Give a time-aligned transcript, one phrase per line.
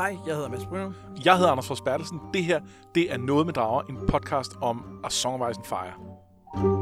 [0.00, 0.94] Hej, jeg hedder Mads Brynum.
[1.24, 2.20] Jeg hedder Anders Fors Bertelsen.
[2.34, 2.60] Det her,
[2.94, 6.79] det er Noget med Drager, en podcast om A Song of Ice and Fire.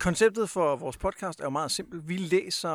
[0.00, 2.08] Konceptet for vores podcast er jo meget simpelt.
[2.08, 2.72] Vi læser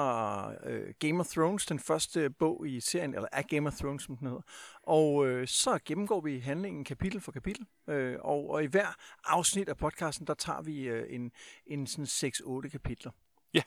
[0.63, 4.17] øh, Game of Thrones, den første bog i serien, eller er Game of Thrones, som
[4.17, 4.41] den hedder.
[4.83, 7.65] Og øh, så gennemgår vi handlingen kapitel for kapitel.
[7.89, 8.87] Øh, og, og i hver
[9.23, 11.31] afsnit af podcasten, der tager vi øh, en,
[11.67, 12.31] en sådan
[12.65, 13.11] 6-8 kapitler.
[13.53, 13.61] Ja.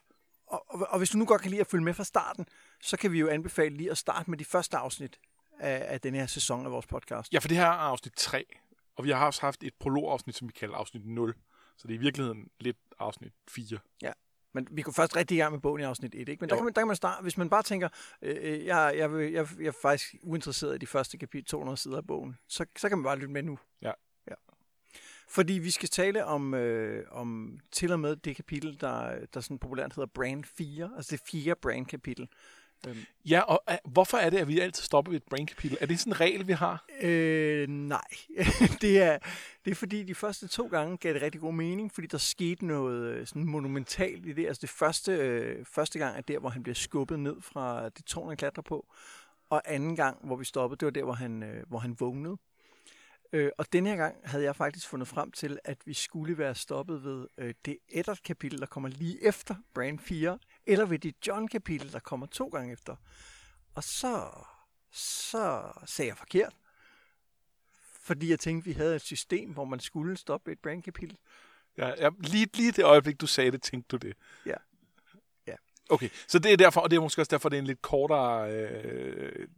[0.46, 2.46] Og, og, og hvis du nu godt kan lide at følge med fra starten,
[2.82, 5.18] så kan vi jo anbefale lige at starte med de første afsnit
[5.60, 7.32] af, af den her sæson af vores podcast.
[7.32, 8.44] Ja, for det her er afsnit 3,
[8.96, 11.34] og vi har også haft et prologafsnit, som vi kalder afsnit 0.
[11.78, 13.78] Så det er i virkeligheden lidt afsnit 4.
[14.02, 14.12] Ja.
[14.54, 16.40] Men vi går først rigtig i gang med bogen i afsnit 1, ikke?
[16.40, 16.58] Men der Jo.
[16.58, 17.88] kan, man, der kan man starte, hvis man bare tænker,
[18.22, 21.76] øh, øh, jeg, jeg, vil- jeg, jeg er faktisk uinteresseret i de første kapitel, 200
[21.76, 23.58] sider af bogen, så, så kan man bare lytte med nu.
[23.82, 23.92] Ja.
[24.26, 24.34] ja.
[25.28, 29.58] Fordi vi skal tale om, øh, om til og med det kapitel, der, der sådan
[29.58, 32.28] populært hedder Brand 4, altså det fjerde Brand-kapitel.
[32.86, 35.78] Øhm, Ja, og uh, hvorfor er det, at vi altid stopper ved et brain-kapitel?
[35.80, 36.84] Er det sådan en regel, vi har?
[37.00, 38.08] Øh, nej.
[38.82, 39.18] det, er,
[39.64, 42.66] det er fordi, de første to gange gav det rigtig god mening, fordi der skete
[42.66, 44.46] noget øh, sådan monumentalt i det.
[44.46, 48.04] Altså det første, øh, første gang er der, hvor han bliver skubbet ned fra det
[48.04, 48.86] tårn, han klatrer på.
[49.50, 52.36] Og anden gang, hvor vi stoppede, det var der, hvor han, øh, hvor han vågnede.
[53.32, 56.54] Øh, og denne her gang havde jeg faktisk fundet frem til, at vi skulle være
[56.54, 60.38] stoppet ved øh, det Eddard-kapitel, der kommer lige efter Brand 4,
[60.68, 62.96] eller ved det John-kapitel, der kommer to gange efter.
[63.74, 64.30] Og så,
[64.90, 66.54] så sagde jeg forkert.
[68.00, 71.18] Fordi jeg tænkte, vi havde et system, hvor man skulle stoppe et brandkapitel.
[71.78, 74.16] Ja, ja, lige, lige det øjeblik, du sagde det, tænkte du det.
[74.46, 74.54] Ja.
[75.46, 75.54] Ja.
[75.90, 77.82] Okay, så det er derfor, og det er måske også derfor, det er en lidt
[77.82, 79.48] kortere øh,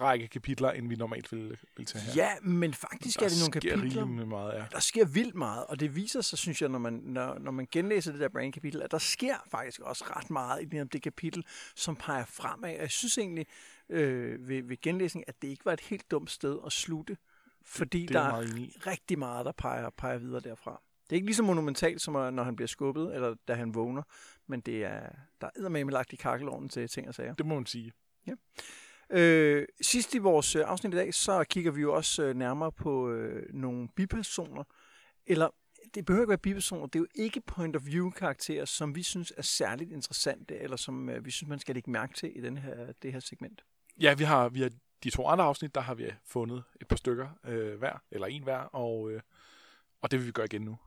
[0.00, 2.12] række kapitler, end vi normalt vil, vil tage her.
[2.16, 4.64] Ja, men faktisk er det nogle kapitler, meget, ja.
[4.72, 7.68] der sker vildt meget, og det viser sig, synes jeg, når man, når, når man
[7.72, 11.44] genlæser det der brandkapitel, at der sker faktisk også ret meget i det, det kapitel,
[11.74, 12.74] som peger fremad.
[12.74, 13.46] Og jeg synes egentlig
[13.88, 17.16] øh, ved, ved genlæsning, at det ikke var et helt dumt sted at slutte,
[17.64, 18.76] fordi det er der er meget i.
[18.86, 20.82] rigtig meget, der peger, peger videre derfra.
[21.04, 24.02] Det er ikke lige så monumentalt, som når han bliver skubbet, eller da han vågner,
[24.46, 25.00] men det er,
[25.40, 27.34] der er eddermame lagt i kakkelovnen til ting og sager.
[27.34, 27.92] Det må man sige.
[29.12, 32.72] Øh, sidst i vores øh, afsnit i dag, så kigger vi jo også øh, nærmere
[32.72, 34.64] på øh, nogle bipersoner.
[35.26, 35.48] Eller,
[35.94, 39.02] det behøver ikke være bipersoner, det er jo ikke point of view karakterer, som vi
[39.02, 42.40] synes er særligt interessante, eller som øh, vi synes, man skal lægge mærke til i
[42.40, 43.64] den her, det her segment.
[44.00, 44.70] Ja, vi har, vi har
[45.04, 48.42] de to andre afsnit, der har vi fundet et par stykker øh, hver, eller en
[48.42, 49.20] hver, og, øh,
[50.02, 50.78] og det vil vi gøre igen nu.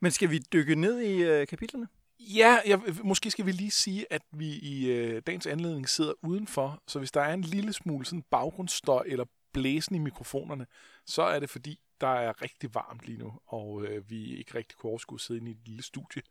[0.00, 1.88] Men skal vi dykke ned i øh, kapitlerne?
[2.20, 6.82] Ja, jeg, måske skal vi lige sige, at vi i øh, dagens anledning sidder udenfor,
[6.86, 10.66] så hvis der er en lille smule sådan baggrundsstøj eller blæsen i mikrofonerne,
[11.06, 14.78] så er det fordi, der er rigtig varmt lige nu, og øh, vi ikke rigtig
[14.78, 16.22] kunne overskue at sidde inde i et lille studie.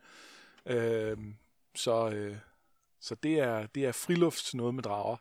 [0.65, 1.17] Øh,
[1.75, 2.37] så øh,
[2.99, 5.17] så det, er, det er frilufts noget med drager.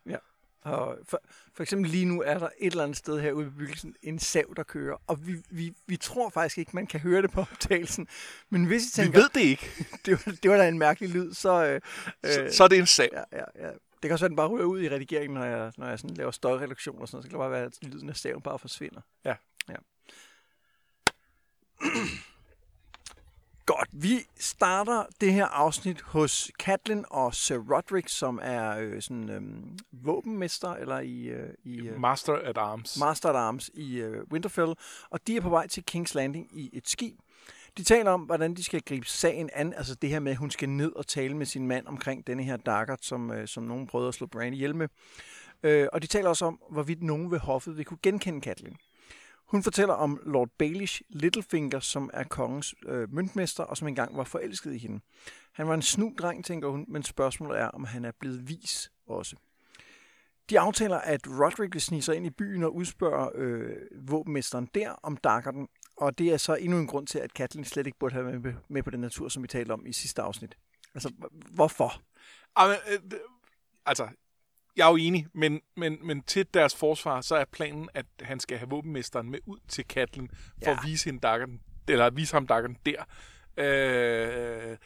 [0.62, 1.21] Og for,
[1.55, 4.19] for eksempel lige nu er der et eller andet sted her ude i bebyggelsen en
[4.19, 7.41] sav, der kører, og vi, vi, vi tror faktisk ikke, man kan høre det på
[7.41, 8.09] optagelsen.
[8.50, 9.71] Men hvis I Vi tænker, ved det ikke,
[10.06, 11.65] det, var, det var da en mærkelig lyd, så...
[11.65, 11.81] Øh,
[12.25, 13.09] så, så er det en sag.
[13.12, 13.71] Ja, ja, ja.
[13.72, 15.99] Det kan også være, at den bare ryger ud i redigeringen, når jeg, når jeg
[15.99, 17.25] sådan laver støjreduktion og sådan noget.
[17.25, 19.00] Så kan det bare være, at lyden af staven bare forsvinder.
[19.25, 19.34] Ja.
[19.69, 19.77] ja.
[23.66, 29.31] Godt, vi starter det her afsnit hos Katlin og Sir Roderick, som er øh, sådan
[29.31, 32.99] øhm, våbenmester, eller i, øh, i øh, Master at Arms.
[33.00, 34.75] Master at Arms i øh, Winterfell,
[35.10, 37.19] og de er på vej til King's Landing i et skib.
[37.76, 40.50] De taler om, hvordan de skal gribe sagen an, altså det her med, at hun
[40.50, 43.87] skal ned og tale med sin mand omkring denne her Daggert, som, øh, som nogen
[43.87, 44.88] prøvede at slå Bran ihjel med.
[45.62, 48.75] Øh, og de taler også om, hvorvidt nogen ved hoffet vil kunne genkende Catelyn.
[49.46, 54.24] Hun fortæller om Lord Baelish Littlefinger, som er kongens øh, møntmester, og som engang var
[54.24, 55.00] forelsket i hende.
[55.52, 58.93] Han var en snu dreng, tænker hun, men spørgsmålet er, om han er blevet vis
[59.06, 59.37] også.
[60.50, 63.76] De aftaler, at Roderick vil snige sig ind i byen og udspørge øh,
[64.10, 67.87] våbenmesteren der om Darkerden, og det er så endnu en grund til, at Katlin slet
[67.87, 70.56] ikke burde have med, med på den natur, som vi talte om i sidste afsnit.
[70.94, 72.02] Altså, hvorfor?
[72.58, 73.00] Øh,
[73.87, 74.08] altså,
[74.76, 78.40] jeg er jo enig, men, men, men til deres forsvar, så er planen, at han
[78.40, 80.31] skal have våbenmesteren med ud til Katlen,
[80.64, 80.73] for Ja.
[80.73, 83.05] at vise, hende daggeren, eller vise ham daggeren der.
[83.58, 84.76] Øh,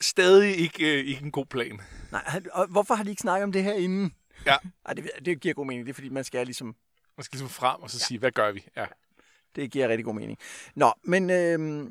[0.00, 1.80] stadig ikke, øh, ikke en god plan.
[2.12, 4.12] Nej, og hvorfor har de ikke snakket om det her inden?
[4.46, 4.56] Ja.
[4.86, 5.86] Ej, det, det giver god mening.
[5.86, 6.76] Det er, fordi man skal ligesom
[7.16, 8.64] Man skal ligesom frem og så sige, hvad gør vi?
[8.76, 8.86] Ja.
[9.56, 10.38] Det giver rigtig god mening.
[10.74, 11.90] Nå, men øh,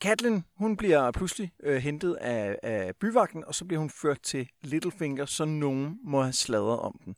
[0.00, 4.48] Katlin, hun bliver pludselig øh, hentet af, af byvagten, og så bliver hun ført til
[4.62, 7.16] Littlefinger, så nogen må have sladret om den.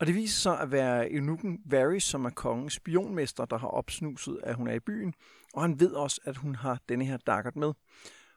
[0.00, 4.40] Og det viser sig at være eunukken Varys, som er kongens spionmester, der har opsnuset,
[4.42, 5.14] at hun er i byen.
[5.54, 7.72] Og han ved også, at hun har denne her dagger med.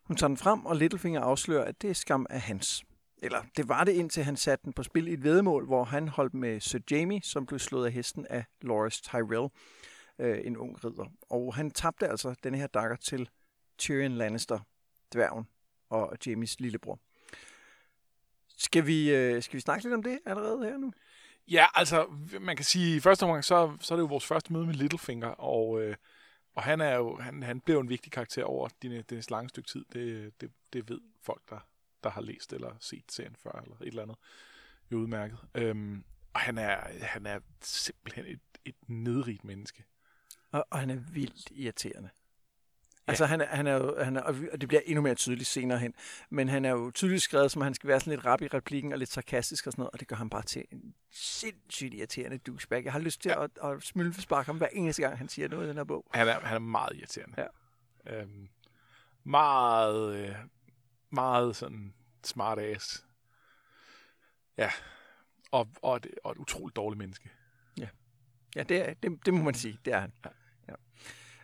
[0.03, 2.83] Hun tager den frem, og Littlefinger afslører, at det er skam af hans.
[3.23, 6.07] Eller det var det, indtil han satte den på spil i et vedemål, hvor han
[6.07, 9.49] holdt med Sir Jamie, som blev slået af hesten af Loras Tyrell,
[10.19, 11.05] øh, en ung ridder.
[11.29, 13.29] Og han tabte altså denne her dagger til
[13.77, 14.60] Tyrion Lannister,
[15.13, 15.48] dværgen,
[15.89, 17.00] og Jamies lillebror.
[18.57, 20.94] Skal vi, øh, skal vi snakke lidt om det allerede her nu?
[21.48, 22.07] Ja, altså,
[22.42, 24.74] man kan sige, i første omgang, så, så er det jo vores første møde med
[24.74, 25.95] Littlefinger, og, øh,
[26.56, 29.69] og han, er jo, han, han jo en vigtig karakter over det det lange stykke
[29.69, 29.86] tid.
[29.94, 31.60] Det, det, det ved folk, der,
[32.04, 34.18] der har læst eller set serien før, eller et eller andet.
[34.92, 35.39] Jo udmærket.
[35.56, 39.83] Øhm, og han er, han er simpelthen et, et nedrigt menneske.
[40.51, 42.10] Og, og han er vildt irriterende.
[43.07, 45.79] Altså, han er, han er jo, han er, og det bliver endnu mere tydeligt senere
[45.79, 45.93] hen,
[46.29, 48.91] men han er jo tydeligt skrevet, som han skal være sådan lidt rap i replikken
[48.91, 52.37] og lidt sarkastisk og sådan noget, og det gør ham bare til en sindssygt irriterende
[52.37, 52.83] douchebag.
[52.83, 53.43] Jeg har lyst til ja.
[53.43, 56.05] at, at smølfesparke ham hver eneste gang, han siger noget i den her bog.
[56.13, 57.47] Han er, han er meget irriterende.
[58.07, 58.21] Ja.
[58.21, 58.49] Øhm,
[59.23, 60.35] meget, øh,
[61.09, 61.93] meget sådan
[62.23, 63.05] smart ass.
[64.57, 64.69] Ja,
[65.51, 67.29] og, og, et, og et utroligt dårligt menneske.
[67.77, 67.87] Ja,
[68.55, 70.13] ja det, er, det, det må man sige, det er han.
[70.25, 70.29] Ja.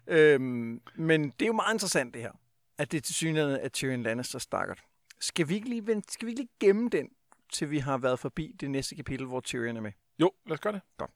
[0.07, 2.31] Øhm, men det er jo meget interessant det her,
[2.77, 4.83] at det er til synligheden af Tyrion Lannister stakkert.
[5.19, 7.09] Skal vi, ikke lige, skal vi ikke lige gemme den,
[7.53, 9.91] til vi har været forbi det næste kapitel, hvor Tyrion er med?
[10.19, 10.81] Jo, lad os gøre det.
[10.97, 11.11] Godt.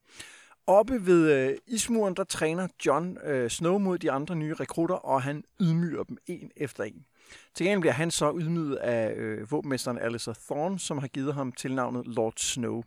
[0.68, 5.22] Oppe ved øh, ismuren, der træner John øh, Snow mod de andre nye rekrutter, og
[5.22, 7.06] han ydmyger dem en efter en.
[7.54, 11.52] Til gengæld bliver han så ydmyget af øh, våbenmesteren Alistair Thorne, som har givet ham
[11.52, 12.84] tilnavnet Lord Snow.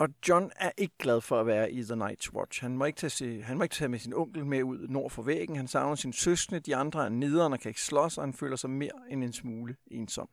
[0.00, 2.62] Og John er ikke glad for at være i The Night's Watch.
[2.62, 5.22] Han må ikke tage, han må ikke tage med sin onkel med ud nord for
[5.22, 5.56] væggen.
[5.56, 6.60] Han savner sin søskende.
[6.60, 9.32] De andre er nederen og kan ikke slås, og han føler sig mere end en
[9.32, 10.28] smule ensom.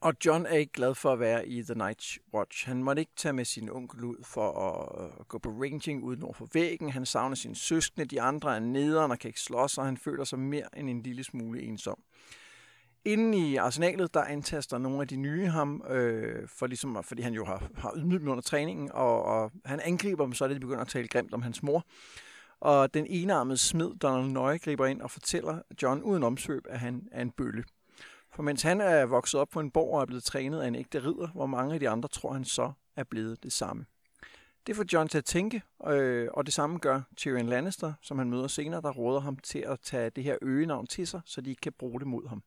[0.00, 2.66] Og John er ikke glad for at være i The Night's Watch.
[2.66, 6.16] Han måtte ikke tage med sin onkel ud for at øh, gå på ranging ud
[6.16, 6.90] nord for væggen.
[6.90, 8.06] Han savner sin søskende.
[8.06, 11.02] De andre er nederen og kan ikke slås, og han føler sig mere end en
[11.02, 12.02] lille smule ensom.
[13.06, 17.32] Inden i arsenalet, der antaster nogle af de nye ham, øh, for ligesom, fordi han
[17.32, 20.54] jo har, har ydmyget dem under træningen, og, og han angriber dem, så er det,
[20.54, 21.84] de begynder at tale grimt om hans mor.
[22.60, 27.08] Og den enarmede smed, Donald Nøje, griber ind og fortæller John uden omsøb, at han
[27.12, 27.64] er en bølle.
[28.34, 30.74] For mens han er vokset op på en borg og er blevet trænet af en
[30.74, 33.84] ægte ridder, hvor mange af de andre tror, han så er blevet det samme.
[34.66, 38.30] Det får John til at tænke, øh, og det samme gør Tyrion Lannister, som han
[38.30, 41.50] møder senere, der råder ham til at tage det her øgenavn til sig, så de
[41.50, 42.42] ikke kan bruge det mod ham.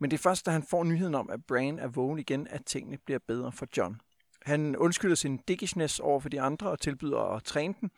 [0.00, 2.64] Men det er først, da han får nyheden om, at Bran er vågen igen, at
[2.66, 4.00] tingene bliver bedre for John.
[4.42, 7.90] Han undskylder sin dickishness over for de andre og tilbyder at træne dem,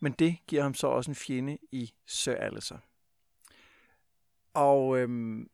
[0.00, 2.78] men det giver ham så også en fjende i Sir Alistair.
[4.54, 5.50] Og øhm,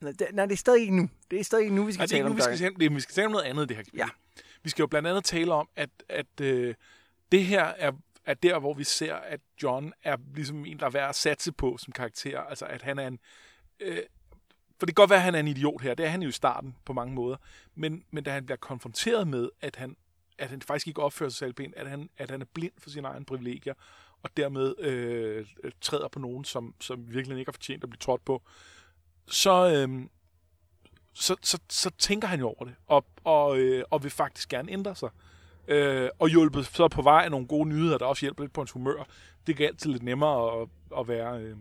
[0.00, 1.08] nej, det, nej, det er stadig ikke nu.
[1.30, 3.00] Det er stadig ikke nu, vi skal nej, tale om nu, vi skal, det, vi
[3.00, 4.08] skal tale om noget andet det her Ja.
[4.62, 6.74] Vi skal jo blandt andet tale om, at, at øh,
[7.32, 7.92] det her er,
[8.24, 11.52] er der, hvor vi ser, at John er ligesom en, der er værd at satse
[11.52, 12.40] på som karakter.
[12.40, 13.18] Altså, at han er en...
[13.80, 13.98] Øh,
[14.80, 15.94] for det kan godt være, at han er en idiot her.
[15.94, 17.36] Det er han jo i starten på mange måder.
[17.74, 19.96] Men, men da han bliver konfronteret med, at han,
[20.38, 22.90] at han faktisk ikke opfører sig selv pænt, at han, at han er blind for
[22.90, 23.74] sine egne privilegier,
[24.22, 25.46] og dermed øh,
[25.80, 28.42] træder på nogen, som, som virkelig ikke har fortjent at blive trådt på,
[29.28, 30.06] så, øh,
[31.12, 34.72] så, så, så tænker han jo over det, og, og, øh, og vil faktisk gerne
[34.72, 35.10] ændre sig.
[35.68, 38.60] Øh, og hjulpet så på vej af nogle gode nyheder, der også hjælper lidt på
[38.60, 39.06] hans humør.
[39.46, 40.68] Det gør altid lidt nemmere at,
[40.98, 41.40] at være...
[41.40, 41.56] Øh,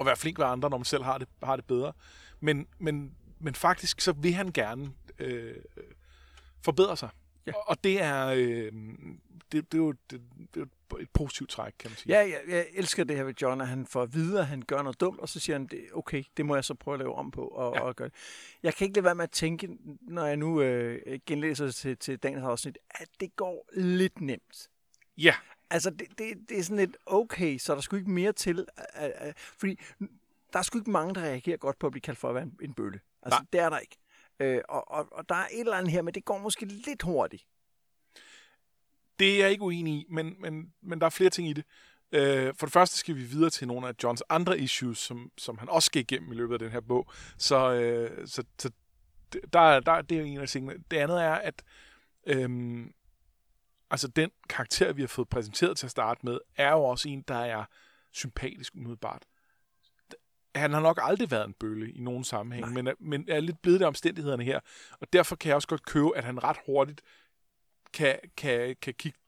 [0.00, 1.92] at være flink ved andre, når man selv har det, har det bedre.
[2.40, 5.56] Men, men, men faktisk så vil han gerne øh,
[6.62, 7.08] forbedre sig.
[7.46, 7.52] Ja.
[7.66, 8.72] Og det er, øh,
[9.52, 10.20] det, det, er jo, det,
[10.54, 12.12] det er et positivt træk, kan man sige.
[12.12, 14.62] Ja, jeg, jeg elsker det her ved John, at han får at vide, at han
[14.62, 16.98] gør noget dumt, og så siger han, det, okay, det må jeg så prøve at
[16.98, 17.80] lave om på og, ja.
[17.80, 18.10] og gøre
[18.62, 19.68] Jeg kan ikke lade være med at tænke,
[20.00, 24.68] når jeg nu øh, genlæser til, til dagens afsnit, at det går lidt nemt.
[25.18, 25.34] Ja.
[25.70, 28.58] Altså, det, det, det er sådan lidt okay, så der skulle ikke mere til.
[28.58, 29.80] Uh, uh, fordi
[30.52, 32.44] der er sgu ikke mange, der reagerer godt på at blive kaldt for at være
[32.44, 33.00] en, en bølle.
[33.22, 33.46] Altså, Nej.
[33.52, 33.96] det er der ikke.
[34.44, 37.02] Uh, og, og, og der er et eller andet her, men det går måske lidt
[37.02, 37.46] hurtigt.
[39.18, 41.64] Det er jeg ikke uenig i, men, men, men der er flere ting i det.
[42.12, 45.58] Uh, for det første skal vi videre til nogle af Johns andre issues, som, som
[45.58, 47.10] han også skal igennem i løbet af den her bog.
[47.38, 48.70] Så, uh, så, så
[49.52, 50.84] der, der, det er en af tingene.
[50.90, 51.62] Det andet er, at
[52.26, 52.92] øhm,
[53.90, 57.24] altså den karakter, vi har fået præsenteret til at starte med, er jo også en,
[57.28, 57.64] der er
[58.12, 59.22] sympatisk umiddelbart.
[60.54, 63.82] Han har nok aldrig været en bølle i nogen sammenhæng, men, men er lidt blevet
[63.82, 64.60] af omstændighederne her.
[65.00, 67.02] Og derfor kan jeg også godt købe, at han ret hurtigt
[67.92, 69.18] kan, kan, kan kigge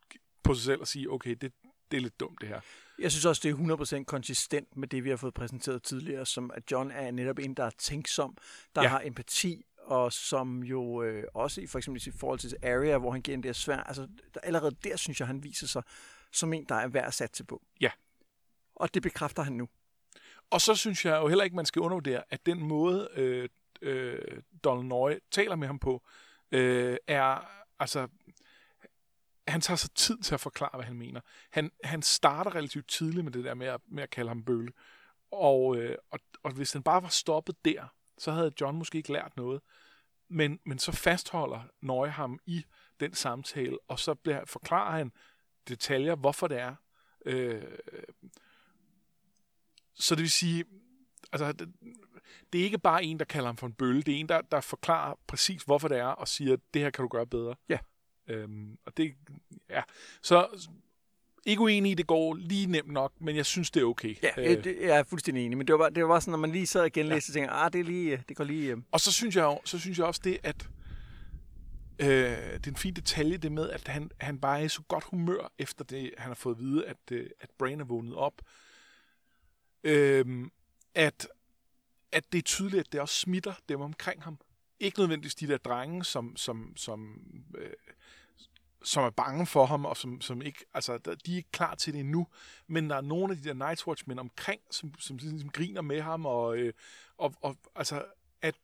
[0.42, 1.52] på sig selv og sige, okay, det,
[1.90, 2.61] det er lidt dumt det her.
[2.99, 6.50] Jeg synes også, det er 100% konsistent med det, vi har fået præsenteret tidligere, som
[6.54, 8.37] at John er netop en, der er tænksom,
[8.75, 8.88] der ja.
[8.88, 13.11] har empati, og som jo øh, også i for eksempel i forhold til Arya, hvor
[13.11, 15.83] han giver en der svær, altså der, allerede der synes jeg, han viser sig
[16.33, 17.62] som en, der er værd at satse på.
[17.81, 17.91] Ja.
[18.75, 19.69] Og det bekræfter han nu.
[20.51, 23.49] Og så synes jeg jo heller ikke, man skal undervurdere, at den måde, øh,
[23.83, 26.03] øh, Donald Nøje taler med ham på,
[26.53, 28.09] øh, er, altså,
[29.49, 31.21] han tager sig tid til at forklare, hvad han mener.
[31.51, 34.73] Han, han starter relativt tidligt med det der med at, med at kalde ham bølle.
[35.31, 39.12] Og, øh, og, og hvis den bare var stoppet der, så havde John måske ikke
[39.12, 39.61] lært noget.
[40.28, 42.64] Men, men så fastholder Nøje ham i
[43.00, 45.12] den samtale, og så bliver, forklarer han
[45.69, 46.75] detaljer, hvorfor det er.
[47.26, 47.62] Øh,
[49.95, 50.64] så det vil sige,
[51.33, 51.73] altså, det,
[52.52, 54.02] det er ikke bare en, der kalder ham for en bølle.
[54.02, 57.02] Det er en, der, der forklarer præcis, hvorfor det er, og siger, det her kan
[57.02, 57.54] du gøre bedre.
[57.69, 57.78] Ja.
[58.26, 59.14] Øhm, og det,
[59.71, 59.83] ja.
[60.23, 60.69] Så
[61.46, 64.16] ikke uenig i, det går lige nemt nok, men jeg synes, det er okay.
[64.22, 66.52] Ja, øh, det, jeg er fuldstændig enig, men det var, det var sådan, når man
[66.52, 67.32] lige sad og genlæste, ja.
[67.32, 68.70] og tænkte, ah, det, er lige, det går lige...
[68.70, 68.76] Øh.
[68.90, 70.68] Og så synes jeg, så synes jeg også det, at
[71.99, 74.82] øh, det er en fin detalje, det med, at han, han bare er i så
[74.82, 78.14] godt humør, efter det, han har fået at vide, at, øh, at Brain er vågnet
[78.14, 78.42] op.
[79.84, 80.46] Øh,
[80.94, 81.28] at,
[82.12, 84.38] at det er tydeligt, at det også smitter dem omkring ham.
[84.80, 87.20] Ikke nødvendigvis de der drenge, som, som, som
[87.58, 87.70] øh,
[88.85, 91.93] som er bange for ham, og som, som ikke, altså, de er ikke klar til
[91.93, 92.27] det endnu.
[92.67, 95.81] Men der er nogle af de der Night's Watchmen omkring, som, som, som, som griner
[95.83, 96.73] med ham, og, øh,
[97.19, 98.05] og, og altså,
[98.43, 98.55] at,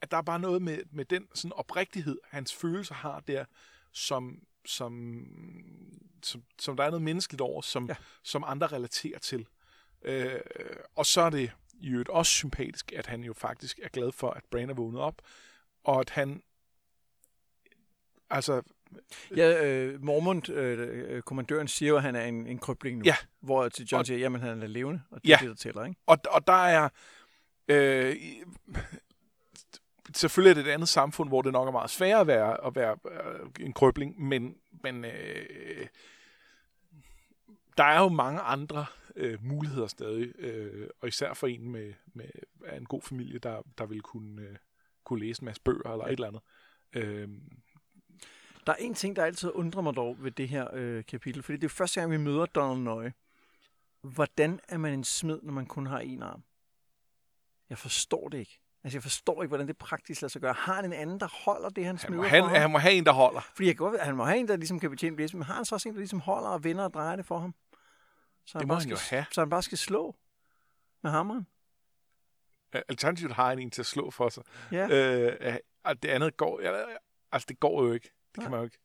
[0.00, 3.44] at der er bare noget med, med den sådan oprigtighed, hans følelser har der,
[3.92, 5.24] som, som,
[6.22, 7.96] som, som der er noget menneskeligt over, som, ja.
[8.22, 9.46] som andre relaterer til.
[10.02, 10.40] Øh,
[10.96, 14.30] og så er det i øvrigt også sympatisk, at han jo faktisk er glad for,
[14.30, 15.22] at Bran er vågnet op,
[15.84, 16.42] og at han
[18.30, 18.62] altså
[19.36, 23.02] Ja, øh, Mormont, øh, øh, kommandøren, siger jo, at han er en, en krybling nu.
[23.04, 23.16] Ja.
[23.40, 25.34] Hvor til John og, siger, jamen han er levende, og det ja.
[25.34, 26.00] er det, der tæller, ikke?
[26.06, 26.88] Og, og der er...
[27.68, 28.16] Øh,
[30.14, 32.74] selvfølgelig er det et andet samfund, hvor det nok er meget sværere at være, at
[32.74, 35.86] være øh, en krøbling, men, men øh,
[37.76, 42.26] der er jo mange andre øh, muligheder stadig, øh, og især for en med, med
[42.76, 44.56] en god familie, der, der vil kunne, øh,
[45.04, 46.12] kunne læse en masse bøger eller ja.
[46.12, 46.42] et eller andet.
[46.92, 47.28] Øh,
[48.70, 51.58] der er en ting, der altid undrer mig dog ved det her øh, kapitel, fordi
[51.58, 53.12] det er første gang, vi møder Donald Nøje.
[54.02, 56.44] Hvordan er man en smed, når man kun har en arm?
[57.70, 58.60] Jeg forstår det ikke.
[58.84, 60.52] Altså, jeg forstår ikke, hvordan det praktisk lader sig gøre.
[60.52, 62.94] Har han en anden, der holder det, han smider han må, han, han må have
[62.94, 63.40] en, der holder.
[63.54, 65.64] Fordi jeg godt, han må have en, der ligesom kan betjene blæsen, men har han
[65.64, 67.54] så også en, der ligesom holder og vender og drejer det for ham?
[68.46, 69.24] Så det må han skal, jo have.
[69.32, 70.16] Så han bare skal slå
[71.02, 71.46] med hammeren?
[72.72, 74.42] Alternativt har han en til at slå for sig.
[74.72, 74.88] Ja.
[74.88, 75.58] Øh,
[76.02, 76.60] det andet går...
[77.32, 78.10] Altså, det går jo ikke.
[78.34, 78.78] Det kan man jo ikke.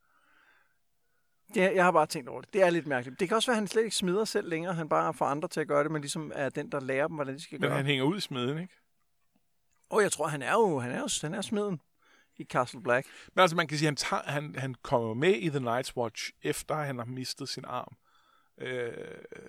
[1.56, 2.54] Ja, jeg har bare tænkt over det.
[2.54, 3.20] Det er lidt mærkeligt.
[3.20, 4.74] Det kan også være, at han slet ikke smider selv længere.
[4.74, 7.16] Han bare får andre til at gøre det, men ligesom er den, der lærer dem,
[7.16, 8.74] hvordan de skal men gøre Men han hænger ud i smeden, ikke?
[9.90, 11.82] Og jeg tror, han er jo, han er jo, han er smeden
[12.38, 13.08] i Castle Black.
[13.36, 15.98] Men altså, man kan sige, at han, tager, han, han kommer med i The Night's
[15.98, 17.96] Watch, efter han har mistet sin arm.
[18.58, 18.94] Øh,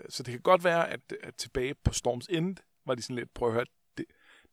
[0.08, 3.34] så det kan godt være, at, at tilbage på Storms End, var de sådan lidt,
[3.34, 3.64] prøv at høre,
[3.98, 4.04] det,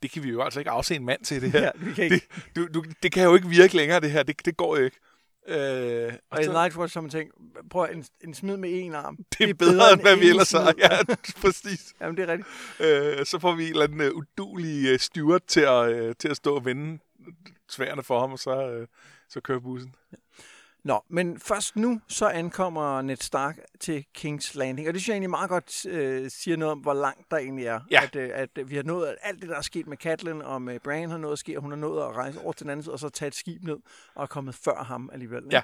[0.01, 1.61] det kan vi jo altså ikke afse en mand til, det her.
[1.65, 2.15] Ja, vi kan ikke.
[2.15, 4.23] Det, du, du, det kan jo ikke virke længere, det her.
[4.23, 4.97] Det, det går ikke.
[5.47, 7.33] Øh, og, i Nightwatch har man tænkt,
[7.69, 9.15] prøv en, en smid med en arm.
[9.15, 10.73] Det er, det er bedre, bedre, end hvad vi ellers har.
[10.77, 10.89] Ja,
[11.43, 11.93] præcis.
[12.01, 13.19] Jamen, det er rigtigt.
[13.19, 16.27] Øh, så får vi en eller anden uh, udulig uh, steward til at, uh, til
[16.27, 16.99] at stå og vende
[17.69, 18.87] sværene for ham, og så, uh,
[19.29, 19.95] så kører bussen.
[20.11, 20.17] Ja.
[20.83, 25.13] Nå, men først nu, så ankommer Ned Stark til King's Landing, og det synes jeg
[25.13, 27.79] egentlig meget godt øh, siger noget om, hvor langt der egentlig er.
[27.91, 28.03] Ja.
[28.03, 30.61] At, øh, at vi har nået, at alt det, der er sket med Catelyn og
[30.61, 32.71] med Bran har nået at ske, og hun har nået at rejse over til den
[32.71, 33.77] anden side, og så tage et skib ned,
[34.15, 35.43] og er kommet før ham alligevel.
[35.51, 35.61] Ja.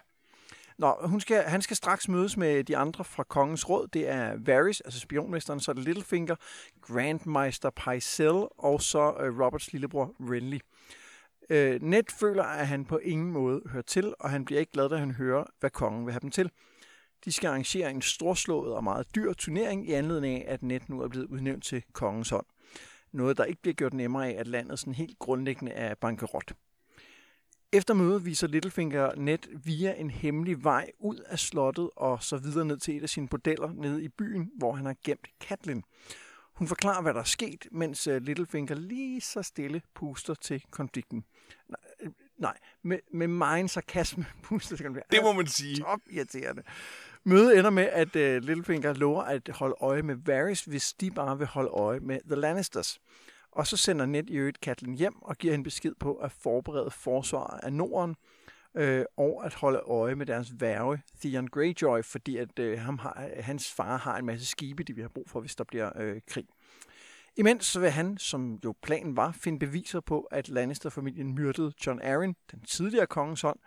[0.77, 3.87] Nå, hun skal, han skal straks mødes med de andre fra kongens råd.
[3.87, 6.35] Det er Varys, altså spionmesteren, så er det Littlefinger,
[6.81, 10.59] Grandmeister Pycelle, og så øh, Roberts lillebror Renly.
[11.49, 14.89] Øh, Ned føler, at han på ingen måde hører til, og han bliver ikke glad,
[14.89, 16.51] da han hører, hvad kongen vil have dem til.
[17.25, 21.01] De skal arrangere en storslået og meget dyr turnering i anledning af, at Ned nu
[21.01, 22.45] er blevet udnævnt til kongens hånd.
[23.11, 26.53] Noget, der ikke bliver gjort nemmere af, at landet sådan helt grundlæggende er bankerot.
[27.73, 32.65] Efter mødet viser Littlefinger net via en hemmelig vej ud af slottet og så videre
[32.65, 35.83] ned til et af sine bordeller nede i byen, hvor han har gemt Katlin.
[36.53, 41.25] Hun forklarer, hvad der er sket, mens øh, Littlefinger lige så stille puster til konflikten.
[42.37, 44.95] Nej, øh, med, med meget sarkasme konflikten.
[45.11, 45.77] Det må man sige.
[45.77, 46.63] Top irriterende.
[47.23, 51.37] Mødet ender med, at uh, Littlefinger lover at holde øje med Varys, hvis de bare
[51.37, 52.99] vil holde øje med The Lannisters.
[53.51, 56.91] Og så sender Ned i øvrigt Catelyn hjem og giver hende besked på at forberede
[56.91, 58.15] forsvar af Norden,
[58.75, 63.29] øh, og at holde øje med deres værve, Theon Greyjoy, fordi at øh, ham har,
[63.39, 66.21] hans far har en masse skibe, de vi har brug for, hvis der bliver øh,
[66.27, 66.45] krig.
[67.37, 72.01] Imens så vil han, som jo planen var, finde beviser på, at Lannister-familien myrdede John
[72.01, 73.59] Arryn, den tidligere kongens hånd,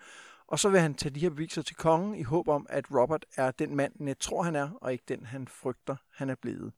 [0.47, 3.27] og så vil han tage de her beviser til kongen i håb om, at Robert
[3.37, 6.73] er den mand, Ned tror han er, og ikke den, han frygter, han er blevet.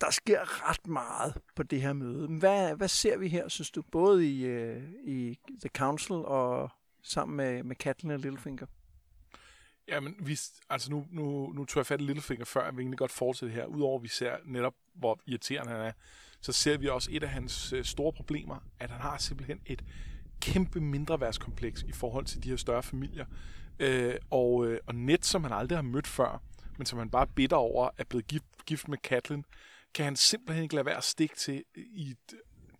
[0.00, 2.28] Der sker ret meget på det her møde.
[2.28, 6.70] Hvad, hvad ser vi her, synes du, både i, øh, i The Council og
[7.02, 8.66] sammen med, med Catelyn og Littlefinger?
[9.88, 10.38] Jamen, vi,
[10.70, 13.54] altså nu, nu, nu tog jeg fat i Littlefinger før, at vi egentlig godt fortsætter
[13.54, 13.66] her.
[13.66, 15.92] Udover at vi ser netop, hvor irriterende han er,
[16.40, 19.84] så ser vi også et af hans øh, store problemer, at han har simpelthen et
[20.40, 23.26] kæmpe mindreværdskompleks i forhold til de her større familier.
[23.78, 26.42] Øh, og, øh, og net, som han aldrig har mødt før,
[26.78, 29.44] men som han bare bitter over, er blevet gift, gift med Katlin,
[29.94, 32.14] kan han simpelthen ikke lade være at stikke til i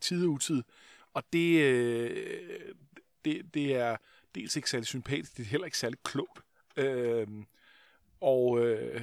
[0.01, 0.63] tid og utid.
[1.15, 2.75] Og det, øh,
[3.25, 3.97] det, det er
[4.35, 6.41] dels ikke særlig sympatisk, det er heller ikke særlig klogt.
[6.77, 7.27] Øh,
[8.21, 9.03] og, øh,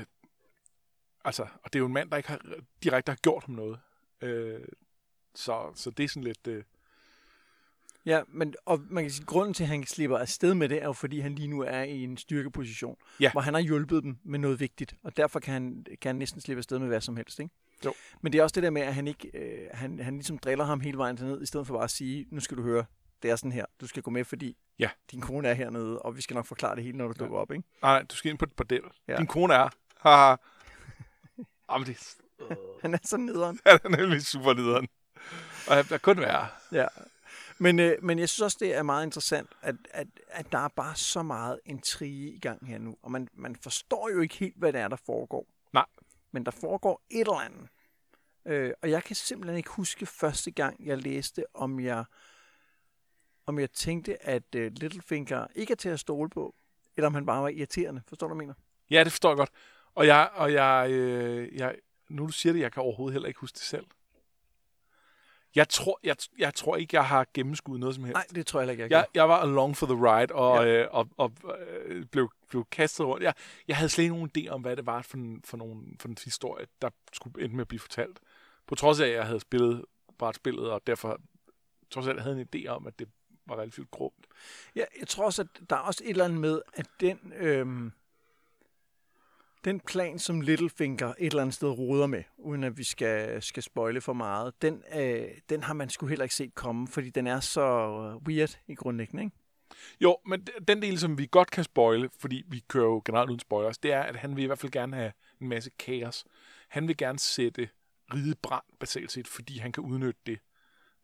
[1.25, 2.39] altså, og det er jo en mand, der ikke har,
[2.83, 3.79] direkte har gjort ham noget.
[4.21, 4.61] Øh,
[5.35, 6.47] så, så det er sådan lidt...
[6.47, 6.63] Øh,
[8.05, 10.85] Ja, men og man kan sige, grunden til, at han slipper afsted med det, er
[10.85, 13.31] jo fordi, han lige nu er i en styrkeposition, Ja.
[13.31, 16.41] hvor han har hjulpet dem med noget vigtigt, og derfor kan han, kan han næsten
[16.41, 17.39] slippe afsted med hvad som helst.
[17.39, 17.51] Ikke?
[17.85, 17.93] Jo.
[18.21, 20.65] Men det er også det der med, at han ikke øh, han, han ligesom driller
[20.65, 22.85] ham hele vejen ned, i stedet for bare at sige, nu skal du høre,
[23.23, 24.89] det er sådan her, du skal gå med, fordi Ja.
[25.11, 27.23] din kone er hernede, og vi skal nok forklare det hele, når du Ja.
[27.23, 27.51] dukker op.
[27.51, 27.63] Ikke?
[27.81, 28.81] nej, du skal ind på et bordel.
[29.07, 29.13] Ja.
[29.13, 29.17] Ja.
[29.17, 29.69] Din kone er.
[29.97, 30.35] Haha.
[31.71, 32.15] Jamen, det
[32.81, 33.59] Han er så nederen.
[33.65, 34.87] er nemlig super nederen.
[35.69, 36.47] Og jeg, jeg kun være.
[36.71, 36.87] Ja.
[37.57, 40.67] Men, øh, men jeg synes også, det er meget interessant, at, at, at der er
[40.67, 42.97] bare så meget intrige i gang her nu.
[43.03, 45.47] Og man, man forstår jo ikke helt, hvad det er, der foregår.
[45.73, 45.85] Nej.
[46.31, 47.67] Men der foregår et eller andet.
[48.45, 52.03] Øh, og jeg kan simpelthen ikke huske første gang, jeg læste, om jeg,
[53.49, 56.55] om jeg tænkte, at øh, Littlefinger ikke er til at stole på,
[56.97, 58.01] eller om han bare var irriterende.
[58.07, 58.53] Forstår du, hvad jeg mener?
[58.89, 59.49] Ja, det forstår jeg godt.
[59.95, 61.75] Og jeg, og jeg, øh, jeg
[62.09, 63.85] nu du siger det, jeg kan overhovedet heller ikke huske det selv.
[65.55, 68.13] Jeg tror, jeg, jeg tror ikke, jeg har gennemskuddet noget som helst.
[68.15, 70.65] Nej, det tror jeg heller ikke, jeg, Jeg, jeg var along for the ride, og,
[70.65, 70.83] Ja.
[70.83, 71.31] øh, og, og
[71.85, 73.23] øh, blev, blev kastet rundt.
[73.23, 73.33] Jeg,
[73.67, 76.07] jeg havde slet ikke nogen idé om, hvad det var for en, for, nogen, for
[76.07, 78.19] en historie, der skulle ende med at blive fortalt.
[78.67, 79.85] På trods af, at jeg havde spillet
[80.17, 81.19] brætspillet, og derfor
[81.91, 83.07] trods alt havde en idé om, at det
[83.49, 84.25] var relativt grumt.
[84.75, 87.91] Ja, jeg tror også, at der er også et eller andet med, at den, øhm,
[89.65, 93.63] den plan, som Littlefinger et eller andet sted roder med, uden at vi skal, skal
[93.63, 97.27] spoile for meget, den, øh, den har man sgu heller ikke set komme, fordi den
[97.27, 97.65] er så
[98.27, 99.35] weird i grundlæggende, ikke?
[100.01, 103.39] Jo, men den del, som vi godt kan spoile, fordi vi kører jo generelt uden
[103.39, 106.25] spoilers, det er, at han vil i hvert fald gerne have en masse kaos.
[106.69, 107.69] Han vil gerne sætte
[108.13, 110.39] ride brand, basalt set, fordi han kan udnytte det.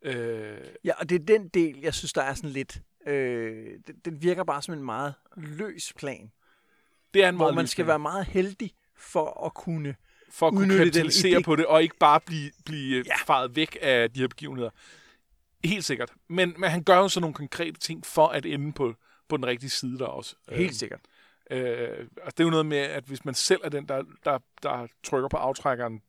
[0.06, 2.80] Øh, Ja, og det er den del, jeg synes, der er sådan lidt...
[3.06, 6.32] Øh, den, den virker bare som en meget løs plan,
[7.14, 7.88] det er en hvor meget man lys skal plan.
[7.88, 9.94] være meget heldig for at kunne...
[10.30, 13.02] for at kunne kapitalisere på det, og ikke bare blive, blive Ja.
[13.06, 13.16] ja.
[13.26, 14.70] faret væk af de her begivenheder.
[15.64, 16.12] Helt sikkert.
[16.28, 18.94] Men, men han gør jo så nogle konkrete ting for at ende på,
[19.28, 20.36] på den rigtige side der også.
[20.48, 21.00] Helt sikkert.
[21.50, 24.38] Øh, altså det er jo noget med, at hvis man selv er den, der, der,
[24.62, 26.02] der trykker på aftrækkeren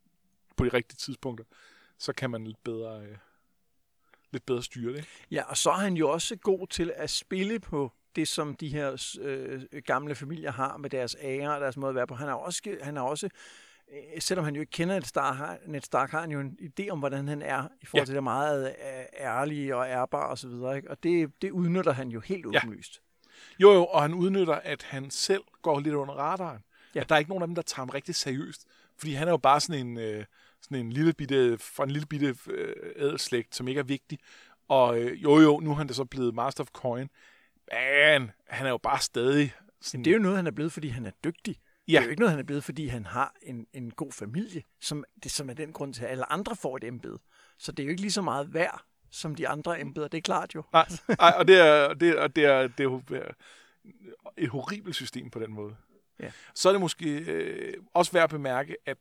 [0.58, 1.46] på de rigtige tidspunkter,
[2.00, 3.16] så kan man lidt bedre, øh,
[4.38, 5.06] lidt bedre styre det.
[5.32, 8.68] Ja, og så er han jo også god til at spille på det, som de
[8.68, 12.16] her øh, gamle familier har med deres ære og deres måde at være på.
[12.16, 13.30] Han har også, han har også
[13.94, 16.58] øh, selvom han jo ikke kender Ned Stark, har, Ned Stark, har han jo en
[16.62, 18.06] idé om, hvordan han er, i forhold Ja.
[18.06, 20.76] til det meget øh, ærlige og ærbar og så videre.
[20.78, 20.92] Ikke?
[20.92, 22.60] Og det, det udnytter han jo helt Ja.
[22.60, 23.02] åbenlyst.
[23.60, 26.60] Jo, jo, og han udnytter, at han selv går lidt under radaren.
[26.96, 27.00] Ja.
[27.02, 28.66] At der er ikke nogen af dem, der tager ham rigtig seriøst.
[28.98, 30.26] Fordi han er jo bare sådan en, øh,
[30.62, 34.20] sådan en lille bitte, fra en lille bitte øh, ædelslægt, som ikke er vigtig.
[34.68, 37.10] Og øh, jo, jo, nu er han da så blevet Master of Coin.
[37.72, 40.06] Men han er jo bare stadig sådan...
[40.06, 41.56] Det er jo noget, han er blevet, fordi han er dygtig.
[41.56, 42.00] Det Ja.
[42.00, 45.04] er jo ikke noget, han er blevet, fordi han har en, en god familie, som,
[45.24, 47.20] det, som er den grund til, at alle andre får et embede.
[47.58, 50.08] Så det er jo ikke lige så meget værd, som de andre embeder.
[50.08, 50.64] Det er klart jo.
[50.74, 50.88] Nej,
[51.20, 53.32] nej, og det er, det, er, det, er, det er
[54.38, 55.76] et horribelt system på den måde.
[56.20, 56.32] Ja.
[56.54, 58.98] Så er det måske øh, også værd at bemærke, at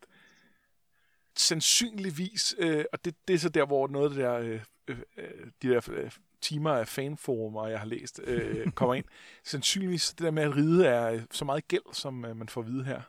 [1.37, 4.99] sandsynligvis, øh, og det, det er så der, hvor noget af det der, øh, øh,
[5.17, 9.05] øh, de der øh, timer af fanforumer, jeg har læst, øh, kommer ind.
[9.45, 12.61] Sandsynligvis det der med at ride er øh, så meget gæld, som øh, man får
[12.61, 13.01] at vide her.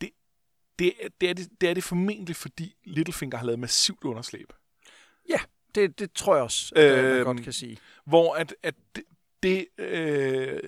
[0.00, 0.10] Det,
[0.78, 4.52] det, det, er det, det er det formentlig, fordi Littlefinger har lavet massivt underslæb.
[5.74, 7.78] Det, det tror jeg også, øh, man Øhm, godt kan sige.
[8.04, 9.04] hvor at, at det,
[9.42, 10.60] det øh,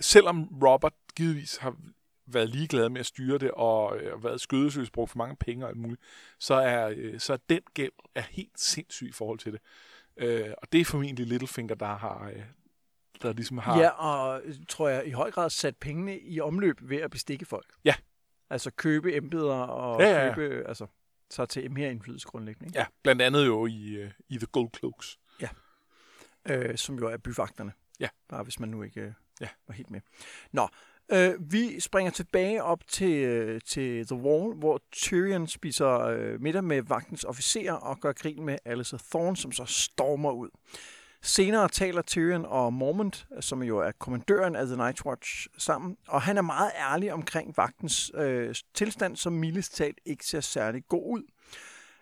[0.00, 1.76] selvom Robert givetvis har
[2.26, 5.68] været ligeglad med at styre det, og øh, været skødesløs, brugt for mange penge og
[5.68, 6.00] alt muligt,
[6.38, 9.60] så er, øh, så er den gæld er helt sindssyg i forhold til det.
[10.16, 12.42] Øh, og det er formentlig Littlefinger, der har, øh,
[13.22, 13.78] der ligesom har...
[13.80, 17.44] Ja, og øh, tror jeg i høj grad sat pengene i omløb ved at bestikke
[17.46, 17.66] folk.
[17.84, 17.94] Ja.
[18.50, 20.34] Altså købe embeder og Ja, ja, ja.
[20.34, 20.68] købe...
[20.68, 20.86] Altså,
[21.30, 22.66] så til mere indflydelse grundlæggende.
[22.66, 22.78] Ikke?
[22.78, 25.18] Ja, blandt andet jo i, øh, i The Gold Cloaks.
[26.50, 27.72] øh, som jo er byvagterne.
[28.00, 28.08] Ja.
[28.28, 29.48] Bare hvis man nu ikke øh, Ja.
[29.68, 30.00] var helt med.
[30.52, 30.68] Nå,
[31.12, 36.64] øh, vi springer tilbage op til, øh, til The Wall, hvor Tyrion spiser øh, middag
[36.64, 40.48] med vagtens officerer og gør grin med Alice Thorne, som så stormer ud.
[41.22, 46.22] Senere taler Tyrion og Mormont, som jo er kommandøren af The Night Watch, sammen, og
[46.22, 51.02] han er meget ærlig omkring vagtens øh, tilstand, som mildest talt ikke ser særlig god
[51.06, 51.22] ud.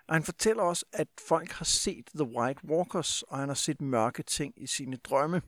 [0.08, 3.80] Og han fortæller også, at folk har set The White Walkers, og han har set
[3.80, 5.42] mørke ting i sine drømme.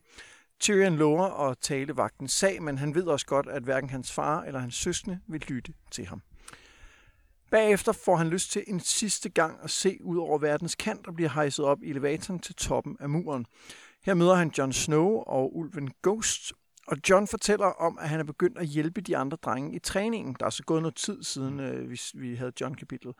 [0.61, 4.43] Tyrion lover at tale vagtens sag, men han ved også godt, at hverken hans far
[4.43, 6.23] eller hans søskende vil lytte til ham.
[7.51, 11.15] Bagefter får han lyst til en sidste gang at se ud over verdens kant og
[11.15, 13.47] bliver hejset op i elevatoren til toppen af muren.
[14.05, 16.53] Her møder han Jon Snow og ulven Ghost,
[16.87, 20.37] og John fortæller om, at han er begyndt at hjælpe de andre drenge i træningen.
[20.41, 23.15] Der er så gået noget tid siden, øh, vi, vi havde John-kapitlet.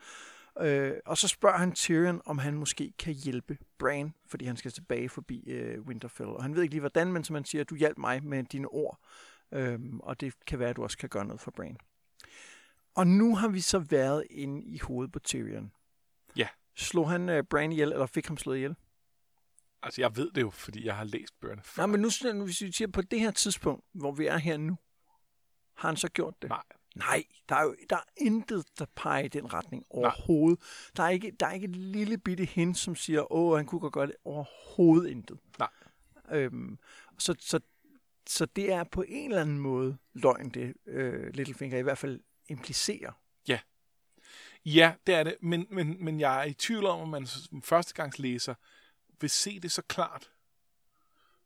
[0.61, 4.71] Øh, og så spørger han Tyrion, om han måske kan hjælpe Bran, fordi han skal
[4.71, 6.29] tilbage forbi øh, Winterfell.
[6.29, 8.67] Og han ved ikke lige hvordan, men som han siger, du hjalp mig med dine
[8.67, 8.99] ord.
[9.51, 11.77] Øh, og det kan være, at du også kan gøre noget for Bran.
[12.95, 15.71] Og nu har vi så været inde i hovedet på Tyrion.
[16.35, 16.47] Ja.
[16.75, 18.75] Slog han øh, Bran ihjel, eller fik ham slået ihjel?
[19.83, 21.81] Altså, jeg ved det jo, fordi jeg har læst bøgerne før.
[21.81, 24.57] Nej, men nu, nu hvis vi siger på det her tidspunkt, hvor vi er her
[24.57, 24.77] nu,
[25.73, 26.49] har han så gjort det?
[26.49, 26.63] Nej.
[26.95, 30.59] Nej, der er jo der er intet, der peger i den retning overhovedet.
[30.97, 33.81] Der er, ikke, der er ikke et lille bitte hint, som siger, åh, han kunne
[33.81, 34.15] godt gøre det.
[34.25, 35.39] Overhovedet intet.
[35.59, 35.69] Nej.
[36.31, 36.79] Øhm,
[37.17, 37.59] så, så,
[38.27, 42.19] så det er på en eller anden måde løgn, det øh, Littlefinger i hvert fald
[42.49, 43.11] implicerer.
[44.65, 47.61] Ja, det er det, men, men, men jeg er i tvivl om, om man som
[47.61, 48.53] førstegangslæser
[49.21, 50.31] vil se det så klart.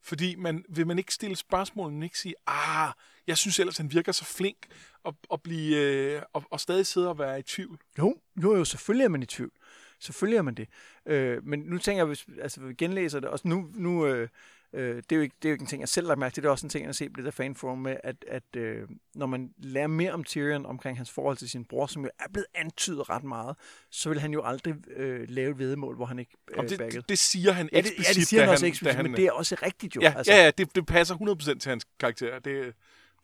[0.03, 2.91] Fordi man, vil man ikke stille spørgsmål, man ikke sige, ah,
[3.27, 4.67] jeg synes ellers, han virker så flink,
[5.03, 7.79] og, og, blive, øh, og, og stadig sidde og være i tvivl.
[7.97, 9.51] Jo, jo, jo, selvfølgelig er man i tvivl.
[9.99, 10.67] Selvfølgelig er man det.
[11.05, 14.29] Øh, men nu tænker jeg, hvis altså, vi genlæser det, også nu, nu øh,
[14.73, 16.33] øh, det, er jo ikke, det er jo ikke en ting, jeg selv har mærke
[16.33, 18.25] til, det er også en ting, jeg har set på det der fanforum med, at,
[18.27, 22.03] at øh, når man lærer mere om Tyrion omkring hans forhold til sin bror, som
[22.03, 23.55] jo er blevet antydet ret meget,
[23.89, 27.01] så vil han jo aldrig øh, lave et vedemål, hvor han ikke øh, det, backede.
[27.01, 29.15] det, det siger han Ja, det, eksplicit, ja, det siger han også eksplicit, han, men
[29.15, 30.01] det er også rigtigt jo.
[30.01, 30.33] Ja, altså.
[30.33, 32.39] ja, ja det, det passer 100% til hans karakter.
[32.39, 32.73] Det,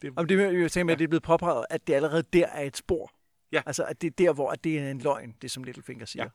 [0.02, 2.48] det, Om det jeg tænker med, at det er blevet påpeget, at det allerede der
[2.48, 3.12] er et spor.
[3.52, 3.62] Ja.
[3.66, 6.30] Altså, at det er der, hvor at det er en løgn, det som Littlefinger siger.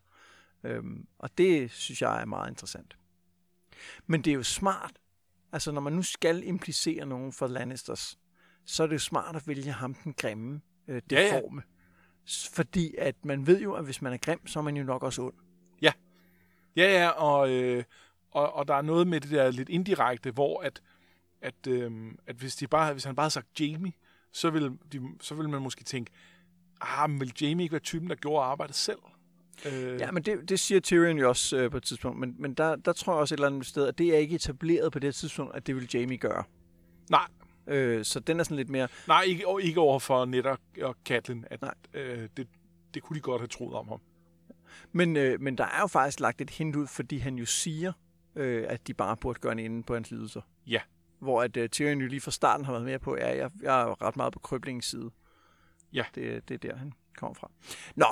[0.65, 0.69] Ja.
[0.69, 2.97] Øhm, og det synes jeg er meget interessant.
[4.07, 4.93] Men det er jo smart.
[5.55, 8.19] Altså, når man nu skal implicere nogen for Lannisters,
[8.67, 11.37] så er det jo smart at vælge ham den grimme, øh, Ja, ja.
[11.37, 11.63] deforme.
[12.29, 14.85] S- Fordi at man ved jo, at hvis man er grim, så er man jo
[14.85, 15.35] nok også ond.
[16.77, 17.85] Ja, ja, og, øh,
[18.31, 20.83] og, og der er noget med det der lidt indirekte, hvor at,
[21.43, 21.93] at, øh,
[22.27, 23.93] at hvis, de bare, hvis han bare havde sagt Jamie,
[24.33, 26.11] så ville, de, så ville man måske tænke,
[26.81, 28.99] ah, men vil Jamie ikke være typen, der gjorde arbejdet selv?
[29.67, 32.19] Øh, Ja, men det, det siger Tyrion jo også øh, på et tidspunkt.
[32.21, 34.35] Men, men der, der tror jeg også et eller andet sted, at det er ikke
[34.35, 36.45] etableret på det tidspunkt, at det vil Jamie gøre.
[37.11, 37.27] Nej,
[37.67, 38.89] Øh, så den er sådan lidt mere...
[39.09, 40.47] nej ikke, ikke over for Ned
[40.83, 41.75] og, Catelyn, at Nej.
[41.95, 42.49] øh, det,
[42.95, 44.01] det kunne de godt have troet om ham.
[44.93, 47.93] Men, øh, men der er jo faktisk lagt et hint ud, fordi han jo siger,
[48.37, 50.41] øh, at de bare burde gøre en inde på hans lidelser.
[50.67, 50.81] Ja.
[51.19, 53.81] Hvor at øh, Tyrion jo lige fra starten har været med på, ja, jeg, jeg
[53.81, 55.11] er ret meget på kryblingens side.
[55.93, 56.05] Ja.
[56.15, 57.51] Det, det er der, han kommer fra.
[57.97, 58.07] Nå,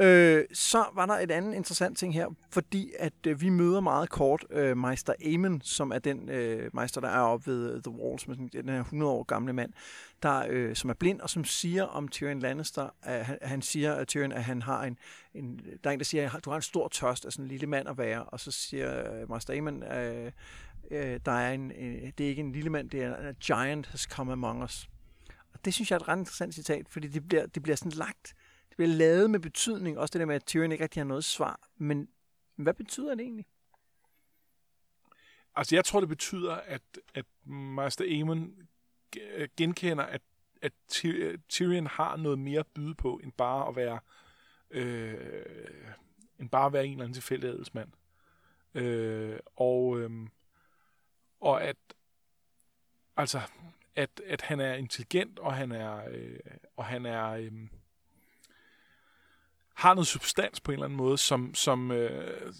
[0.00, 4.10] øh, så var der et andet interessant ting her, fordi at øh, vi møder meget
[4.10, 8.28] kort øh, Meister Amen, som er den øh, meister, der er oppe ved The Walls,
[8.28, 9.72] med sådan, den her 100 år gamle mand,
[10.22, 13.94] der, øh, som er blind, og som siger om Tyrion Lannister, at han, han siger
[13.94, 14.98] at Tyrion, at han har en,
[15.34, 17.48] en, der er en, der siger, at du har en stor tørst af sådan en
[17.48, 20.32] lille mand at være, og så siger øh, Master Amen, øh,
[20.90, 23.32] øh, der er en, øh, det er ikke en lille mand, det er en a
[23.32, 24.88] giant has come among us.
[25.54, 27.92] Og det synes jeg er et ret interessant citat, fordi det bliver, det bliver sådan
[27.92, 28.34] lagt,
[28.72, 31.24] det bliver lavet med betydning, også det der med, at Tyrion ikke rigtig har noget
[31.24, 32.08] svar, men
[32.56, 33.46] hvad betyder det egentlig?
[35.54, 36.82] Altså, jeg tror, det betyder, at,
[37.14, 38.68] at Master Aemon
[39.34, 40.22] øh, genkender, at,
[40.62, 44.00] at øh, Tyrion har noget mere at byde på, end bare at være,
[44.70, 45.94] øh,
[46.38, 47.92] end bare at være en eller anden tilfældig adelsmand.
[48.74, 50.28] Øh, og, øh,
[51.40, 51.76] og at,
[53.16, 53.40] altså,
[53.96, 56.38] at, at han er intelligent, og han er, øh,
[56.76, 57.52] og han er, øh,
[59.74, 62.52] har noget substans på en eller anden måde, som, som øh,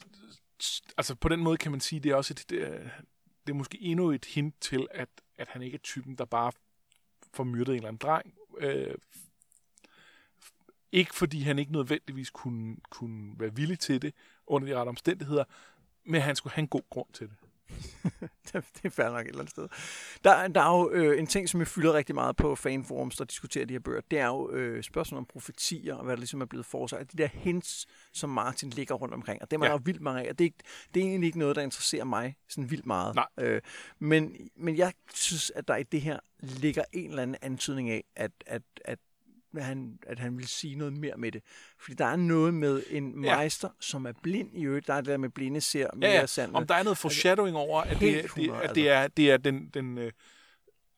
[0.97, 2.91] altså på den måde kan man sige, det er også et, det, er-
[3.47, 6.53] det er måske endnu et hint til, at, at han ikke er typen, der bare
[7.35, 8.35] får myrdet en eller anden dreng.
[8.59, 8.95] Øh,
[10.93, 14.15] ikke fordi han ikke nødvendigvis kunne, kunne være villig til det
[14.47, 15.45] under de rette omstændigheder,
[16.05, 17.37] men han skulle have en god grund til det.
[18.53, 19.69] det er fair nok et eller andet sted.
[20.25, 23.25] Der, der er jo øh, en ting, som jeg fylder rigtig meget på fanforums, der
[23.25, 24.01] diskuterer de her bøger.
[24.11, 27.13] Det er jo øh, spørgsmål om profetier, og hvad der ligesom er blevet forårsaget.
[27.13, 29.43] De der hints, som Martin ligger rundt omkring.
[29.43, 29.73] Og det er man ja.
[29.73, 30.37] jo vildt mange af.
[30.37, 30.59] Det er, ikke,
[30.95, 33.15] det er egentlig ikke noget, der interesserer mig sådan vildt meget.
[33.15, 33.27] Nej.
[33.39, 33.61] Øh,
[33.99, 38.05] men, men jeg synes, at der i det her ligger en eller anden antydning af,
[38.17, 38.99] at, at, at
[39.57, 41.43] at han, at han vil sige noget mere med det.
[41.79, 43.75] Fordi der er noget med en meister, ja.
[43.81, 44.87] som er blind i øvrigt.
[44.87, 46.27] Der er det der med blinde ser mere ja, ja.
[46.27, 46.57] sandt.
[46.57, 49.71] Om der er noget foreshadowing over, at det, det, at det, er, det er den...
[49.75, 50.13] den øh,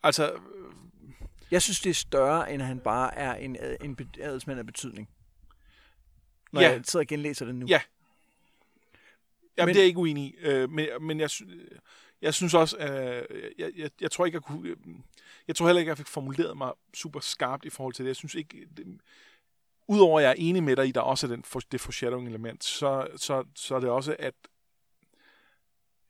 [0.03, 0.33] altså...
[0.33, 0.38] Øh,
[1.51, 5.09] jeg synes, det er større, end at han bare er en, en adelsmand af betydning.
[6.53, 6.71] Når ja.
[6.71, 7.67] jeg sidder og genlæser det nu.
[7.67, 7.81] Ja.
[9.57, 10.37] Jamen, men, det er jeg ikke uenig i.
[10.40, 11.31] Øh, men, men jeg,
[12.23, 14.69] jeg synes også, øh, jeg, jeg, jeg tror ikke, jeg kunne...
[14.69, 14.77] Øh,
[15.49, 18.09] jeg tror heller ikke, jeg fik formuleret mig super skarpt i forhold til det.
[18.09, 18.67] Jeg synes ikke...
[18.77, 19.01] Det,
[19.89, 22.29] Udover at jeg er enig med dig i, der også er den, for, det foreshadowing
[22.29, 24.35] element, så, så, så er det også, at,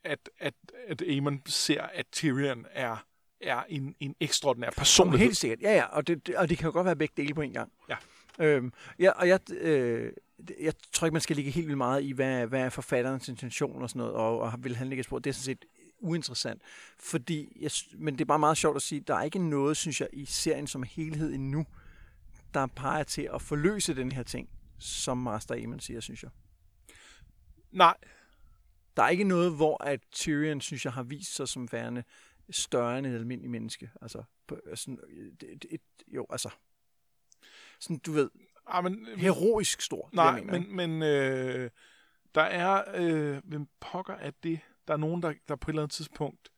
[0.05, 0.55] at, at,
[0.89, 3.07] at Aemon ser, at Tyrion er,
[3.41, 5.27] er en, en ekstraordinær personlighed.
[5.27, 5.85] Helt sikkert, ja, ja.
[5.85, 7.73] Og det, og det kan jo godt være begge dele på en gang.
[7.89, 7.97] Ja.
[8.39, 10.13] Øhm, ja, og jeg, øh,
[10.61, 13.83] jeg tror ikke, man skal ligge helt vildt meget i, hvad, hvad er forfatterens intention
[13.83, 15.19] og sådan noget, og, og vil han lægge spor.
[15.19, 15.65] Det er sådan set
[15.99, 16.63] uinteressant.
[16.99, 20.01] Fordi, jeg, men det er bare meget sjovt at sige, der er ikke noget, synes
[20.01, 21.67] jeg, i serien som helhed endnu,
[22.55, 26.31] der peger til at forløse den her ting, som Master Aemon siger, synes jeg.
[27.71, 27.97] Nej.
[28.97, 32.05] Der er ikke noget, hvor at Tyrion, synes jeg, har vist sig som værende
[32.51, 33.91] større end et almindeligt menneske.
[34.03, 34.99] Altså, på, sådan,
[35.41, 36.51] et, et, jo, altså,
[37.81, 38.31] sådan, du ved,
[38.69, 40.11] ja, ah, men, heroisk stor.
[40.13, 41.71] Nej, det, men, men øh,
[42.35, 44.61] der er, øh, hvem pokker er det?
[44.89, 46.49] Der er nogen, der, der på et eller andet tidspunkt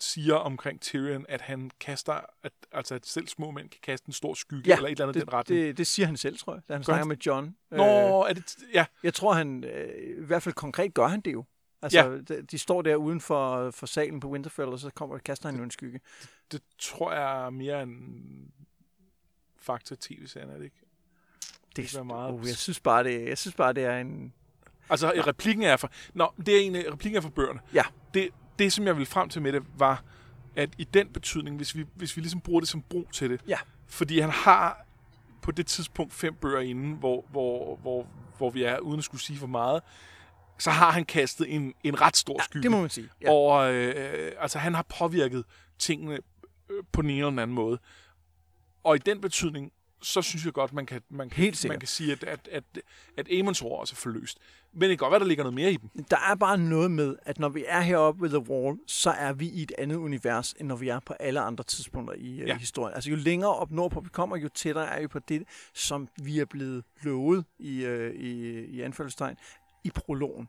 [0.00, 4.12] siger omkring Tyrion, at han kaster, at, altså at selv små mænd kan kaste en
[4.12, 5.60] stor skygge, ja, eller et eller andet det, den retning.
[5.60, 7.56] Det, det siger han selv, tror jeg, da han snakker med John.
[7.70, 8.86] Nå, øh, er det, ja.
[9.02, 11.44] Jeg tror, han, øh, i hvert fald konkret gør han det jo.
[11.82, 12.18] Altså, ja.
[12.18, 15.48] de, de står der uden for, for salen på Winterfell, og så kommer og kaster
[15.48, 16.00] han jo en skygge.
[16.22, 18.52] Det, det tror jeg er mere en
[19.56, 20.80] fakta tv-serien, er det ikke?
[21.76, 22.32] Det, det meget...
[22.32, 24.34] Uh, jeg synes bare, det, jeg synes bare, det er en...
[24.90, 25.22] Altså, ja.
[25.26, 25.88] replikken er fra...
[26.14, 27.60] Nå, det er en replikken er fra bøgerne.
[27.74, 27.82] Ja.
[28.14, 30.02] Det, det, som jeg ville frem til med det, var,
[30.56, 33.40] at i den betydning, hvis vi, hvis vi ligesom bruger det som brug til det,
[33.48, 33.58] ja.
[33.86, 34.84] fordi han har
[35.42, 39.20] på det tidspunkt fem bøger inden, hvor, hvor, hvor, hvor vi er, uden at skulle
[39.20, 39.82] sige for meget,
[40.58, 42.58] så har han kastet en, en ret stor skygge.
[42.58, 43.08] Ja, det må man sige.
[43.22, 43.32] Ja.
[43.32, 45.44] Og øh, altså, han har påvirket
[45.78, 46.18] tingene
[46.70, 47.78] øh, på den ene eller den anden måde.
[48.84, 51.88] Og i den betydning, så synes jeg godt, man kan, man kan, Helt man kan
[51.88, 52.64] sige, at, at, at,
[53.16, 54.38] at Amons ord også er forløst.
[54.72, 56.04] Men det kan godt være, der ligger noget mere i dem.
[56.10, 59.32] Der er bare noget med, at når vi er heroppe ved The Wall, så er
[59.32, 62.48] vi i et andet univers, end når vi er på alle andre tidspunkter i, øh,
[62.48, 62.54] ja.
[62.54, 62.94] uh, historien.
[62.94, 65.42] Altså jo længere op nordpå vi kommer, jo tættere er vi på det,
[65.74, 69.36] som vi er blevet lovet i, uh, i, i anførselstegn
[69.84, 70.48] i prologen.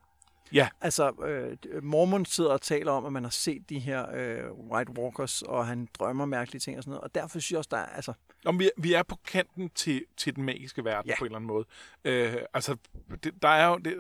[0.54, 0.68] Ja.
[0.82, 4.92] Altså, øh, Mormon sidder og taler om, at man har set de her øh, White
[4.92, 7.04] Walkers, og han drømmer mærkelige ting og sådan noget.
[7.04, 7.86] Og derfor synes jeg også, der er...
[7.86, 8.14] Altså...
[8.46, 11.16] Om vi, vi er på kanten til, til den magiske verden ja.
[11.20, 11.66] på en eller anden måde.
[12.06, 12.76] Øh, altså,
[13.24, 13.78] det, der er jo...
[13.78, 13.98] Det,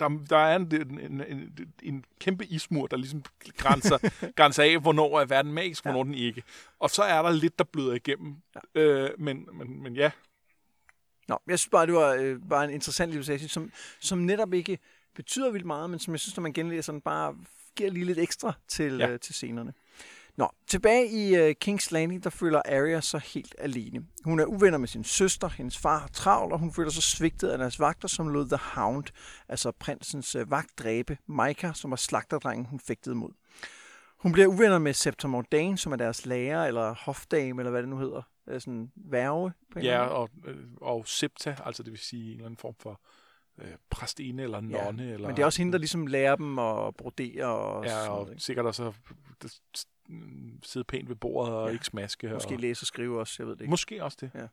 [0.00, 3.22] der, der er en, en, en, en kæmpe ismur, der ligesom
[3.56, 3.98] grænser,
[4.36, 6.04] grænser af, hvornår er verden magisk, hvornår ja.
[6.04, 6.42] den ikke.
[6.78, 8.36] Og så er der lidt, der bløder igennem.
[8.74, 8.80] Ja.
[8.80, 10.10] Øh, men, men, men ja.
[11.28, 14.78] Nå, jeg synes bare, det var øh, bare en interessant illustration, som, som netop ikke
[15.18, 17.36] betyder vildt meget, men som jeg synes, når man genlæser den, bare
[17.76, 19.08] giver lige lidt ekstra til, ja.
[19.08, 19.72] øh, til scenerne.
[20.36, 24.06] Nå, tilbage i uh, King's Landing, der føler Arya sig helt alene.
[24.24, 27.48] Hun er uvenner med sin søster, hendes far har travlt, og hun føler sig svigtet
[27.48, 29.04] af deres vagter, som lod The Hound,
[29.48, 33.30] altså prinsens uh, vagt, dræbe Micah, som var slagterdrengen, hun fægtede mod.
[34.18, 37.88] Hun bliver uvenner med Septa Mordain, som er deres lærer, eller hofdame, eller hvad det
[37.88, 38.22] nu hedder.
[38.58, 39.52] Sådan værve.
[39.72, 43.00] På ja, og, øh, og Septa, altså det vil sige en eller anden form for
[43.62, 45.02] øh, præstinde eller nonne.
[45.02, 47.46] Ja, eller, men det er også hende, der ligesom lærer dem at brodere.
[47.46, 48.92] Og ja, og noget, sikkert også
[50.62, 51.72] sidde pænt ved bordet og ja.
[51.72, 52.28] ikke smaske.
[52.28, 52.60] Måske og...
[52.60, 53.70] læse og skrive også, jeg ved det ikke.
[53.70, 54.30] Måske også det.
[54.34, 54.46] Ja.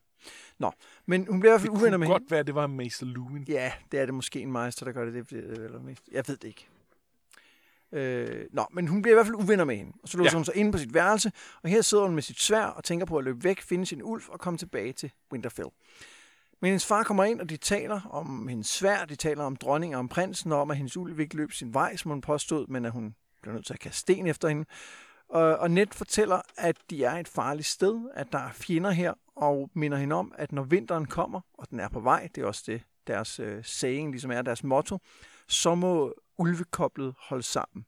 [0.60, 0.72] Nå,
[1.06, 2.20] men hun bliver i hvert fald uvenner med hende.
[2.20, 3.46] Det kunne godt være, at det var Meister Lewin.
[3.48, 5.30] Ja, det er det måske en meister, der gør det.
[5.30, 6.68] det eller jeg ved det ikke.
[7.92, 9.92] Øh, nå, men hun bliver i hvert fald uvenner med hende.
[10.04, 10.38] Og så låser ja.
[10.38, 11.32] hun sig inde på sit værelse,
[11.64, 14.04] og her sidder hun med sit svær og tænker på at løbe væk, finde sin
[14.04, 15.70] ulv og komme tilbage til Winterfell.
[16.62, 19.96] Men hendes far kommer ind, og de taler om hendes svær, de taler om dronningen
[19.96, 22.68] og om prinsen, og om at hendes ulv ikke løb sin vej, som hun påstod,
[22.68, 24.66] men at hun blev nødt til at kaste sten efter hende.
[25.30, 29.14] Og, og Ned fortæller, at de er et farligt sted, at der er fjender her,
[29.36, 32.46] og minder hende om, at når vinteren kommer, og den er på vej, det er
[32.46, 34.98] også det, deres øh, saying ligesom er deres motto,
[35.48, 37.86] så må ulvekoblet holde sammen.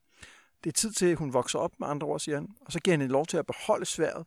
[0.63, 2.80] Det er tid til, at hun vokser op, med andre ord, siger han, og så
[2.80, 4.25] giver han lov til at beholde sværet,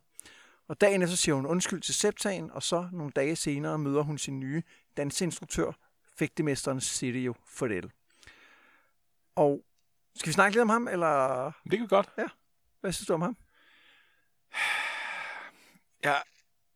[0.70, 4.18] og dagen efter siger hun undskyld til Septagen, og så nogle dage senere møder hun
[4.18, 4.62] sin nye
[4.96, 5.72] danseinstruktør,
[6.18, 7.90] fægtemesteren Sirio Fordel.
[9.37, 9.64] Og
[10.16, 12.09] Skal vi snakke lidt om ham, eller Det kan vi godt.
[12.80, 13.37] hvad synes du om ham?
[16.02, 16.22] Jeg,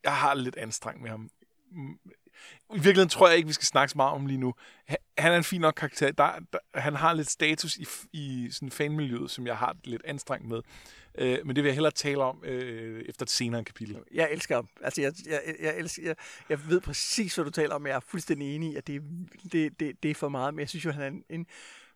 [0.05, 1.31] jeg har lidt anstrengt med ham.
[2.71, 4.55] I virkeligheden tror jeg ikke, vi skal snakke så meget om lige nu.
[4.85, 6.13] Han- er en fin nok karakter.
[6.13, 10.49] Der, der, han har lidt status i, i sådan fanmiljøet, som jeg har lidt anstrengt
[10.49, 10.61] med.
[11.19, 13.97] Øh, men det vil jeg hellere tale om øh, efter et senere kapitel.
[14.15, 14.69] Jeg elsker ham.
[14.83, 16.17] Altså, jeg, jeg, jeg, elsker, jeg,
[16.49, 17.87] jeg ved præcis, hvad du taler om.
[17.87, 19.03] Jeg er fuldstændig enig i, at det,
[19.53, 20.55] det, det, det er for meget.
[20.55, 21.47] Men jeg synes jo, han er en, en,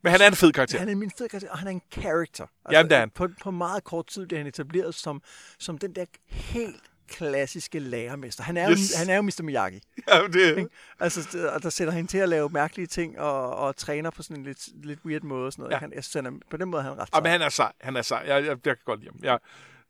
[0.02, 0.78] Men han er en fed karakter.
[0.78, 2.44] han er min fed karakter, og han er en character.
[2.44, 3.10] Altså, Jamen, det er han.
[3.10, 5.22] På, på meget kort tid bliver han etableret som,
[5.58, 8.42] som den der helt klassiske lærermester.
[8.42, 8.78] Han er, Yes.
[8.92, 9.42] jo, han er jo Mr.
[9.42, 9.80] Miyagi.
[10.08, 10.68] Ja, det,
[11.00, 14.22] Altså, det- og der sætter hende til at lave mærkelige ting, og, og træner på
[14.22, 15.46] sådan en lidt, lidt weird måde.
[15.46, 15.72] Og sådan noget.
[15.72, 15.78] Ja.
[15.78, 17.32] Han, jeg synes, han er, på den måde er han ret Ja, men sej.
[17.32, 17.72] han er sej.
[17.80, 18.18] Han er sej.
[18.26, 19.20] Jeg, jeg, jeg kan godt lide ham.
[19.22, 19.38] Jeg,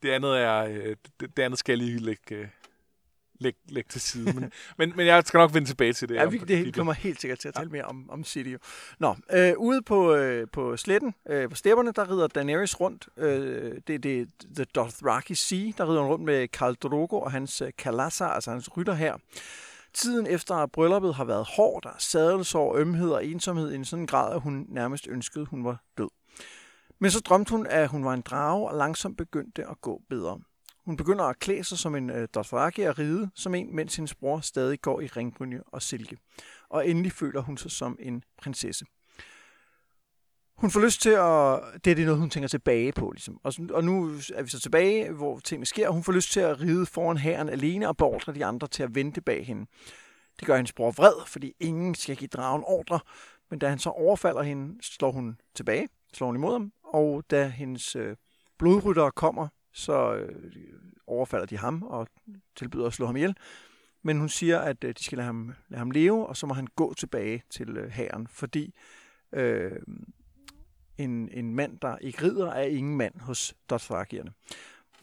[0.02, 2.46] det andet er, øh, det, det andet skal jeg lige lægge, øh,
[3.38, 4.32] lægge, lægge til side.
[4.32, 6.14] Men, men, men jeg skal nok vende tilbage til det.
[6.14, 8.54] Ja, vi, det kommer helt sikkert til at tale mere om, om City.
[8.98, 13.08] Nå, øh, ude på, øh, på sletten, øh, på stepperne, der rider Daenerys rundt.
[13.16, 14.24] Øh, det, det er
[14.56, 18.50] The Dothraki Sea, der rider hun rundt med Khal Drogo og hans øh, Kalasa, altså
[18.50, 19.16] hans rytter her.
[19.94, 24.06] Tiden efter brylluppet har været hård, der er sadelsår, ømhed og ensomhed i en sådan
[24.06, 26.08] grad, at hun nærmest ønskede, hun var død.
[27.00, 30.40] Men så drømte hun, at hun var en drage, og langsomt begyndte at gå bedre.
[30.88, 34.14] Hun begynder at klæde sig som en øh, Dothraki og ride som en, mens hendes
[34.14, 36.18] bror stadig går i ringbrynje og silke.
[36.68, 38.84] Og endelig føler hun sig som en prinsesse.
[40.56, 41.60] Hun får lyst til at...
[41.84, 43.10] Det er det noget, hun tænker tilbage på.
[43.10, 43.40] Ligesom.
[43.42, 45.90] Og, og nu er vi så tilbage, hvor tingene sker.
[45.90, 48.94] Hun får lyst til at ride foran hæren alene og beordre de andre til at
[48.94, 49.66] vente bag hende.
[50.38, 53.00] Det gør hendes bror vred, fordi ingen skal give dragen ordre.
[53.50, 56.72] Men da han så overfalder hende, slår hun tilbage, slår hun imod ham.
[56.84, 58.16] Og da hendes øh,
[58.58, 59.48] blodryttere kommer,
[59.78, 60.52] så øh,
[61.06, 62.08] overfalder de ham og
[62.56, 63.36] tilbyder at slå ham ihjel.
[64.02, 66.54] Men hun siger, at øh, de skal lade ham, lade ham leve, og så må
[66.54, 68.74] han gå tilbage til øh, hæren, fordi
[69.32, 69.72] øh,
[70.98, 74.32] en, en mand, der ikke rider, er ingen mand hos Dothrakierne.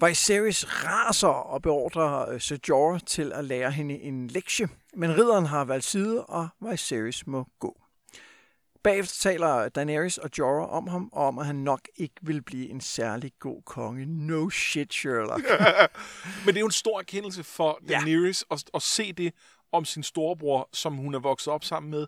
[0.02, 5.46] Viserys raser og beordrer øh, Ser Jorah til at lære hende en lektie, men ridderen
[5.46, 7.85] har valgt side, og Viserys må gå.
[8.86, 12.70] Bagefter taler Daenerys og Jorah om ham, og om at han nok ikke vil blive
[12.70, 14.06] en særlig god konge.
[14.06, 15.44] No shit, Sherlock.
[16.46, 17.94] Men det er jo en stor erkendelse for Ja.
[17.94, 19.34] Daenerys at, at se det
[19.72, 22.08] om sin storebror, som hun er vokset op sammen med,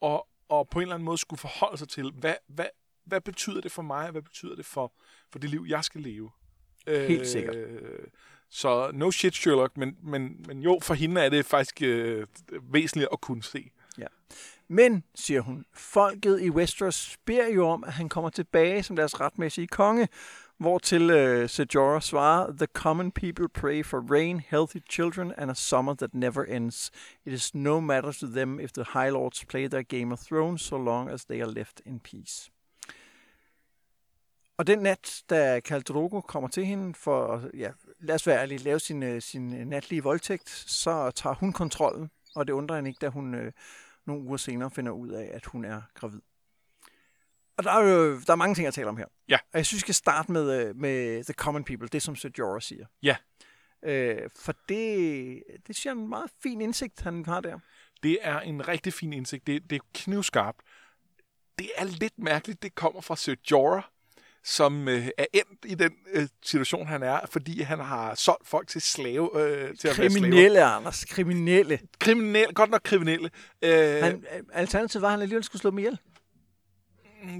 [0.00, 2.66] og, og på en eller anden måde skulle forholde sig til, hvad, hvad,
[3.04, 4.92] hvad betyder det for mig, hvad betyder det for,
[5.32, 6.30] for det liv, jeg skal leve?
[6.86, 7.56] Helt sikkert.
[8.50, 12.26] Så no shit, Sherlock, men, men, men jo, for hende er det faktisk øh,
[12.62, 13.70] væsentligt at kunne se.
[13.98, 14.06] Ja.
[14.68, 19.20] Men, siger hun, folket i Westeros beder jo om, at han kommer tilbage som deres
[19.20, 20.08] retmæssige konge,
[20.58, 25.50] hvortil øh, uh, Ser Jorah svarer, The common people pray for rain, healthy children, and
[25.50, 26.90] a summer that never ends.
[27.24, 30.62] It is no matter to them if the High Lords play their Game of Thrones,
[30.62, 32.50] so long as they are left in peace.
[34.58, 38.58] Og den nat, da Khal Drogo kommer til hende for ja, lad os være ærlige,
[38.58, 42.98] lave sin, øh, sin natlige voldtægt, så tager hun kontrollen, og det undrer hende ikke,
[43.00, 43.52] da hun øh,
[44.08, 46.20] nogle uger senere finder ud af, at hun er gravid.
[47.56, 49.06] Og der er jo der er mange ting at tale om her.
[49.28, 49.38] Ja.
[49.52, 52.30] Og jeg synes, vi skal starte med, øh, med The Common People, det som Sir
[52.38, 52.86] Jorah siger.
[53.02, 53.16] Ja.
[53.82, 57.58] Øh, for det, det synes jeg er en meget fin indsigt, han har der.
[58.02, 59.46] Det er en rigtig fin indsigt.
[59.46, 60.60] Det, det er knivskarpt.
[61.58, 63.82] Det er lidt mærkeligt, det kommer fra Sir Jorah,
[64.44, 68.68] som øh, er endt i den øh, situation, han er, fordi han har solgt folk
[68.68, 69.94] til slave, øh, til at.
[69.94, 71.04] Kriminelle, Anders.
[71.04, 71.80] Kriminelle.
[71.98, 73.30] Kriminelle, godt nok kriminelle.
[73.62, 75.98] Øh, Han, alternativet var, at han alligevel skulle slå dem ihjel.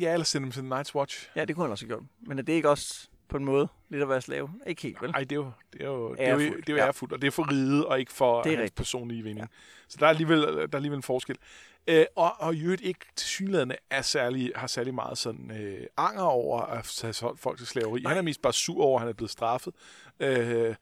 [0.00, 1.30] Ja, eller sende dem til Night's Watch.
[1.36, 2.02] Ja, det kunne han også have gjort.
[2.26, 4.50] Men er det ikke også på en måde lidt at være slave?
[4.66, 5.10] Ikke helt, vel?
[5.10, 6.86] Nej, det er jo, det er jo, det er jo, det er jo ja.
[6.86, 9.40] og det er for ride, og ikke for Det hans personlige vinding.
[9.40, 9.56] Ja.
[9.88, 11.36] Så der er, alligevel, der er alligevel en forskel.
[11.86, 15.86] Øh, og, og i øvrigt ikke til synlædende er særlig, har særlig meget sådan øh,
[15.96, 18.00] anger over at have solgt folk til slaveri.
[18.00, 18.10] Nej.
[18.10, 19.74] Han er mest bare sur over, at han er blevet straffet.
[20.20, 20.74] Øh,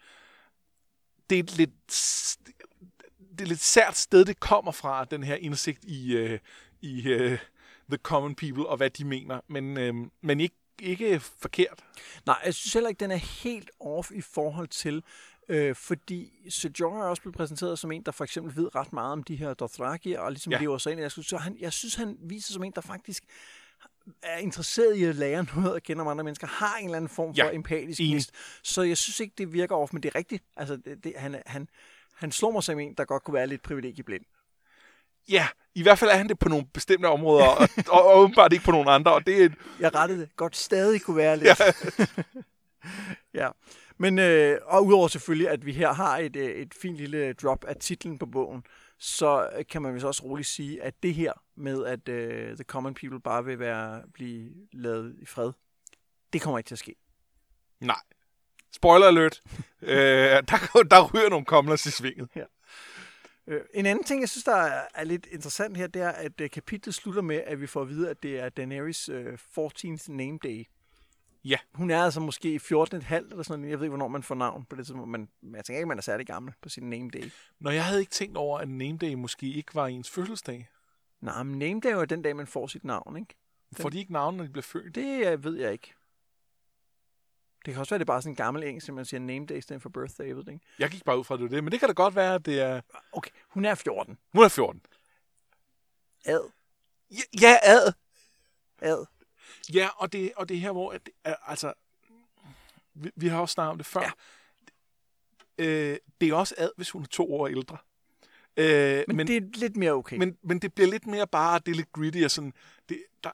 [1.30, 1.72] det er et lidt
[3.38, 6.38] det er lidt sært sted, det kommer fra, den her indsigt i, øh,
[6.80, 7.38] i øh,
[7.88, 9.40] the common people, og hvad de mener.
[9.48, 11.84] Men, øh, men ikke, ikke forkert.
[12.26, 15.02] Nej, jeg synes heller ikke, den er helt off i forhold til,
[15.48, 18.92] øh, fordi Sir Jorah er også blevet præsenteret som en, der for eksempel ved ret
[18.92, 20.58] meget om de her Dothraki, og ligesom Ja.
[20.58, 21.12] lever sig ind i det.
[21.12, 23.24] Så han, jeg synes, han viser som en, der faktisk
[24.22, 27.08] er interesseret i at lære noget at kende om andre mennesker, har en eller anden
[27.08, 28.30] form for Ja, empatisk gnist.
[28.62, 30.44] Så jeg synes ikke, det virker off, men det er rigtigt.
[30.56, 31.68] Altså, det, det, han, han,
[32.14, 34.24] han slår mig som en, der godt kunne være lidt privilegieblind.
[35.28, 38.52] Ja, i hvert fald er han det på nogle bestemte områder, og, og, og åbenbart
[38.52, 39.48] ikke på nogle andre, og det er,
[39.80, 40.36] Jeg rettede det.
[40.36, 41.60] Godt stadig kunne være lidt.
[41.60, 42.06] Ja.
[43.44, 43.48] ja.
[43.98, 47.64] Men, øh, og udover selvfølgelig, at vi her har et, øh, et fint lille drop
[47.64, 48.64] af titlen på bogen,
[48.98, 52.64] så øh, kan man vist også roligt sige, at det her med, at øh, The
[52.64, 55.52] Common People bare vil være, blive lavet i fred,
[56.32, 56.94] Det kommer ikke til at ske.
[57.80, 58.00] Nej.
[58.72, 59.42] Spoiler alert.
[59.82, 62.28] øh, der, der ryger nogle komlers i svinget.
[62.36, 62.42] Øh,
[63.74, 66.94] En anden ting, jeg synes, der er, lidt interessant her, det er, at øh, kapitlet
[66.94, 70.66] slutter med, at vi får at vide, at det er Daenerys øh, 14th name day.
[71.44, 71.58] Ja.
[71.74, 73.70] Hun er altså måske i 14 et halvt eller sådan noget.
[73.70, 75.98] Jeg ved ikke, hvornår man får navn på det tidspunkt, men jeg tænker ikke, man
[75.98, 77.30] er særlig gammel på sin name day.
[77.60, 80.68] Når jeg havde ikke tænkt over, at name day måske ikke var ens fødselsdag.
[81.20, 83.34] Nej, men name day er jo den dag, man får sit navn, ikke?
[83.72, 84.94] Får de ikke navn, når de bliver født?
[84.94, 85.94] Det øh, ved jeg ikke.
[87.66, 89.58] Det kan også være, det er bare sådan en gammel engelsk, man siger name day
[89.58, 90.64] i stedet for birthday, ved det ikke.
[90.78, 92.34] Jeg gik bare ud fra, at det var det, men det kan da godt være,
[92.34, 92.80] at det er...
[93.12, 94.18] Okay, hun er 14.
[94.32, 94.82] Hun er 14.
[96.24, 96.50] Ad.
[97.10, 97.92] Ja, ja ad.
[98.80, 99.06] Ad.
[99.74, 100.92] Ja, og det, og det er her, hvor...
[100.92, 101.72] At, at, altså,
[102.94, 104.16] vi, vi har også snakket om det før.
[105.58, 105.64] Ja.
[105.64, 107.76] Øh, det er også ad, hvis hun er to år ældre.
[108.56, 110.16] Øh, Men, men det er lidt mere okay.
[110.16, 112.52] men, men det bliver lidt mere bare, det er lidt gritty og sådan...
[112.88, 113.30] Det, der,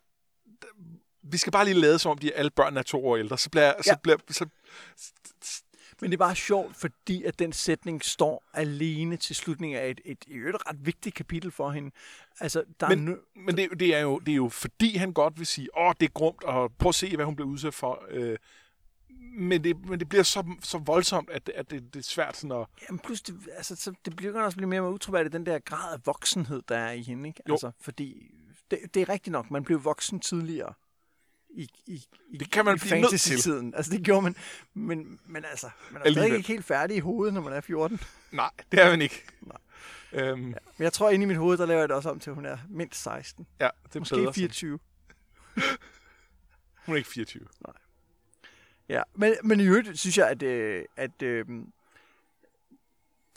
[0.62, 0.68] der,
[1.22, 3.38] vi skal bare lige lade som om, de alle børn er to år ældre.
[3.38, 3.82] Så bliver, ja.
[3.82, 4.46] så bliver, så,
[6.00, 10.00] Men det er bare sjovt, fordi at den sætning står alene til slutningen af et,
[10.04, 11.90] et, et, et ret vigtigt kapitel for hende.
[12.40, 15.12] Altså, der Men- er nø- Men det, det, er jo, det er jo fordi, han
[15.12, 17.74] godt vil sige, åh, det er grumt, og prøv at se, hvad hun bliver udsat
[17.74, 18.04] for.
[18.10, 18.38] Øh,
[19.38, 22.56] men, det, men det bliver så, så voldsomt, at, at det, det er svært sådan
[22.60, 22.66] at...
[22.88, 25.58] Jamen plus, det, altså, så det bliver også blive mere og mere utroværdigt, den der
[25.58, 27.28] grad af voksenhed, der er i hende.
[27.28, 27.42] Ikke?
[27.48, 27.52] Jo.
[27.54, 28.30] Altså, fordi
[28.70, 30.74] det, det er rigtigt nok, man blev voksen tidligere
[31.54, 33.18] i, i, i Det kan man i blive nødt til.
[33.18, 33.74] fantasy-tiden.
[33.74, 34.36] Altså, det gjorde man.
[34.74, 38.00] Men, men altså, man er stadig ikke helt færdig i hovedet, når man er 14.
[38.32, 39.24] Nej, det er man ikke.
[39.40, 39.56] Nej.
[40.12, 42.30] Øhm, Men jeg tror, inde i mit hoved, der laver jeg det også om til,
[42.30, 43.46] at hun er mindst 16.
[43.60, 44.32] ja, det er Måske bedre.
[44.34, 44.78] 24.
[46.86, 47.46] Hun er ikke 24.
[48.88, 51.44] Ja, men, men i øvrigt synes jeg, at, øh, at øh,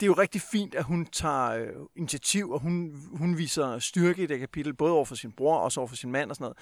[0.00, 4.22] det er jo rigtig fint, at hun tager øh, initiativ, og hun, hun viser styrke
[4.22, 6.36] i det kapitel, både over for sin bror og også over for sin mand og
[6.36, 6.56] sådan noget.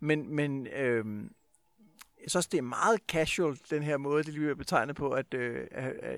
[0.00, 1.24] Men, men øh,
[2.22, 5.34] jeg synes det er meget casual, den her måde, det lige er betegnet på, at
[5.34, 5.66] øh,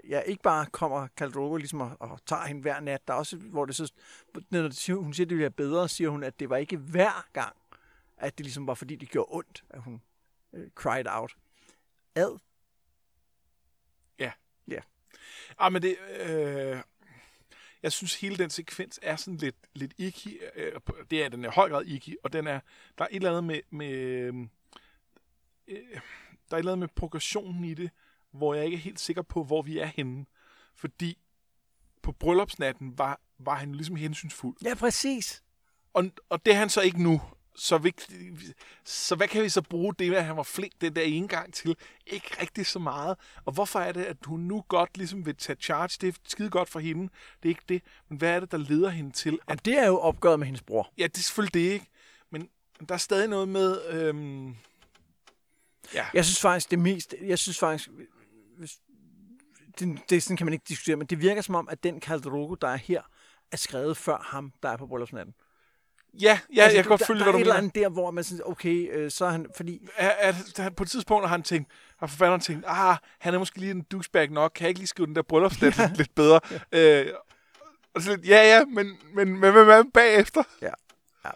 [0.09, 3.09] jeg ikke bare kommer Khal Drogo ligesom og, og tager hende hver nat.
[3.09, 3.93] Der er også, hvor det så,
[4.51, 4.63] når
[5.03, 7.57] hun siger, at det bliver bedre, siger hun, at det var ikke hver gang,
[8.17, 10.03] at det ligesom var, fordi det gjorde ondt, at hun
[10.53, 11.37] øh, cried out.
[12.15, 12.39] Ad.
[15.59, 15.97] Ah, men det...
[16.21, 16.77] Øh,
[17.83, 20.41] jeg synes, hele den sekvens er sådan lidt, lidt icky.
[20.55, 20.73] Øh,
[21.11, 22.61] det er den er i høj grad icky, og den er,
[22.99, 23.61] der er et eller andet med...
[23.71, 24.49] med øh,
[26.51, 27.91] der er et eller andet med progressionen i det,
[28.31, 30.27] hvor jeg ikke er helt sikker på, hvor vi er henne.
[30.75, 31.19] Fordi
[32.03, 34.57] på bryllupsnatten var, var han ligesom hensynsfuld.
[34.65, 35.43] Ja, præcis.
[35.93, 37.21] Og, og det er han så ikke nu.
[37.55, 37.95] Så, vi,
[38.85, 41.55] så hvad kan vi så bruge det, at han var flink den der ene gang
[41.55, 41.77] til?
[42.07, 43.17] Ikke rigtig så meget.
[43.45, 45.99] Og hvorfor er det, at hun nu godt ligesom vil tage charge?
[46.01, 47.03] Det er skide godt for hende.
[47.43, 47.83] Det er ikke det.
[48.09, 49.39] Men hvad er det, der leder hende til?
[49.49, 50.93] At, Og det er jo opgøret med hendes bror.
[50.99, 51.87] ja, det er selvfølgelig det, ikke?
[52.31, 52.49] Men
[52.89, 53.85] der er stadig noget med...
[53.91, 54.49] Øhm,
[55.95, 57.15] ja, Jeg synes faktisk, det mest...
[57.23, 57.89] Jeg synes faktisk...
[58.59, 58.79] Hvis,
[59.79, 62.21] det, det sådan kan man ikke diskutere, men det virker som om, at den Khal
[62.21, 63.03] Drogo, der er her,
[63.53, 65.35] er skrevet før ham, der er på bryllupsnatten.
[66.21, 67.59] Ja, ja jeg kan godt der, følge, der hvad er du et eller mener.
[67.59, 69.47] andet der, hvor man synes, okay, øh, så er han...
[69.57, 73.35] Fordi Er, er, er, på et tidspunkt har han tænkt, har forfatteren tænkt, ah, han
[73.35, 75.97] er måske lige en douchebag nok, kan jeg ikke lige skrive den der bryllupsnat lidt,
[75.97, 76.41] lidt bedre?
[76.73, 77.07] Øh,
[77.95, 80.43] og så lidt, ja, ja, men, men, men, men hvad bagefter?
[80.63, 80.71] ja,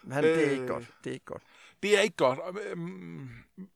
[0.02, 0.68] men han, det er ikke Øh.
[0.68, 0.84] godt.
[1.04, 1.42] Det er ikke godt.
[1.82, 2.38] Det er ikke godt.
[2.38, 2.74] Og, ja.
[2.74, 3.66] Nå.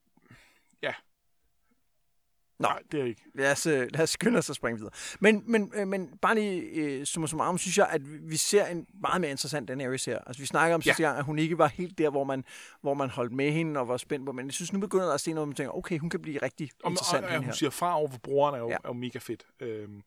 [2.60, 3.22] Nej, det er ikke.
[3.34, 4.92] Lad os, øh, lad os skynde os at springe videre.
[5.20, 8.86] Men, men, øh, men bare lige øh, summa summarum, synes jeg, at vi- ser en
[9.00, 10.18] meget mere interessant Daenerys her.
[10.18, 10.90] Altså, vi snakker om Ja.
[10.90, 12.44] sidste gang, at hun ikke var helt der, hvor man,
[12.80, 14.32] hvor man holdt med hende og var spændt på.
[14.32, 16.38] Men jeg synes, nu begynder der at se noget, man tænker, okay, hun kan blive
[16.42, 17.24] rigtig Og, og, interessant.
[17.24, 17.52] og, hende hun her.
[17.52, 18.74] siger fra over for brugeren er jo, ja.
[18.74, 19.42] er jo mega fedt.
[19.60, 20.02] Øhm,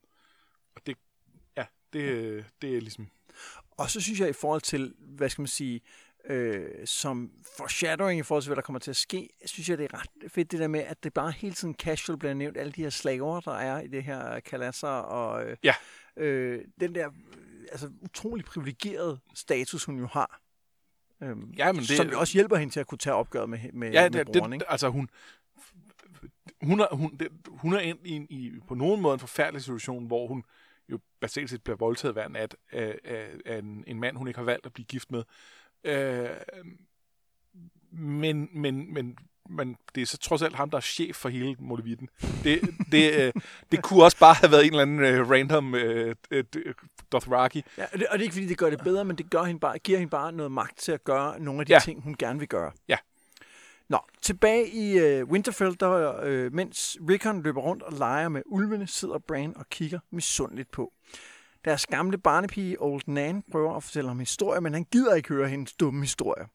[0.76, 0.96] og det,
[1.56, 3.08] ja, det, det er ligesom...
[3.70, 5.80] Og så synes jeg i forhold til, hvad skal man sige, øh,
[6.84, 9.98] som foreshadowing i forhold til, hvad der kommer til at ske, synes jeg, det er
[10.00, 12.82] ret fedt det der med, at det bare hele tiden casual bliver nævnt, alle de
[12.82, 15.74] her slaver, der er i det her kalasser, og øh, Ja.
[16.16, 20.40] øh, den der øh, altså, utrolig privilegerede status, hun jo har.
[21.22, 23.58] Øhm, Ja, men det- som jo også hjælper hende til at kunne tage opgøret med,
[23.72, 24.70] med, Ja, med det, broren, det, ikke?
[24.70, 25.08] altså hun...
[26.62, 30.06] Hun er, hun, det, hun er ind i, i, på nogen måde en forfærdelig situation,
[30.06, 30.44] hvor hun
[30.88, 34.38] jo basalt set bliver voldtaget hver nat af, af, af en, en mand, hun ikke
[34.38, 35.22] har valgt at blive gift med.
[35.84, 36.28] Øh,
[37.92, 39.18] men, men, men,
[39.50, 42.08] men det er så trods alt ham, der er chef for hele Molevitten.
[42.44, 42.60] Det,
[42.92, 43.32] det, øh,
[43.72, 46.44] det kunne også bare have været en eller anden øh, random øh, øh,
[47.12, 47.64] Dothraki.
[47.78, 49.42] Ja, og, det, og det er ikke, fordi det gør det bedre, men det gør
[49.42, 51.78] hende bare, giver hende bare noget magt til at gøre nogle af de Ja.
[51.78, 52.72] ting, hun gerne vil gøre.
[52.88, 52.96] Ja.
[53.88, 58.86] Nå, tilbage i øh, Winterfell, der, øh, mens Rickon løber rundt og leger med ulvene,
[58.86, 60.92] sidder Bran og kigger misundeligt på.
[61.64, 65.48] Deres gamle barnepige, Old Nan, prøver at fortælle ham historier, men han gider ikke høre
[65.48, 66.46] hendes dumme historier.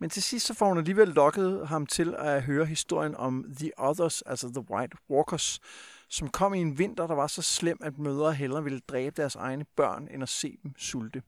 [0.00, 3.70] Men til sidst så får hun alligevel lokket ham til at høre historien om The
[3.78, 5.60] Others, altså The White Walkers,
[6.08, 9.34] som kom i en vinter, der var så slem, at mødre hellere ville dræbe deres
[9.36, 11.22] egne børn, end at se dem sulte.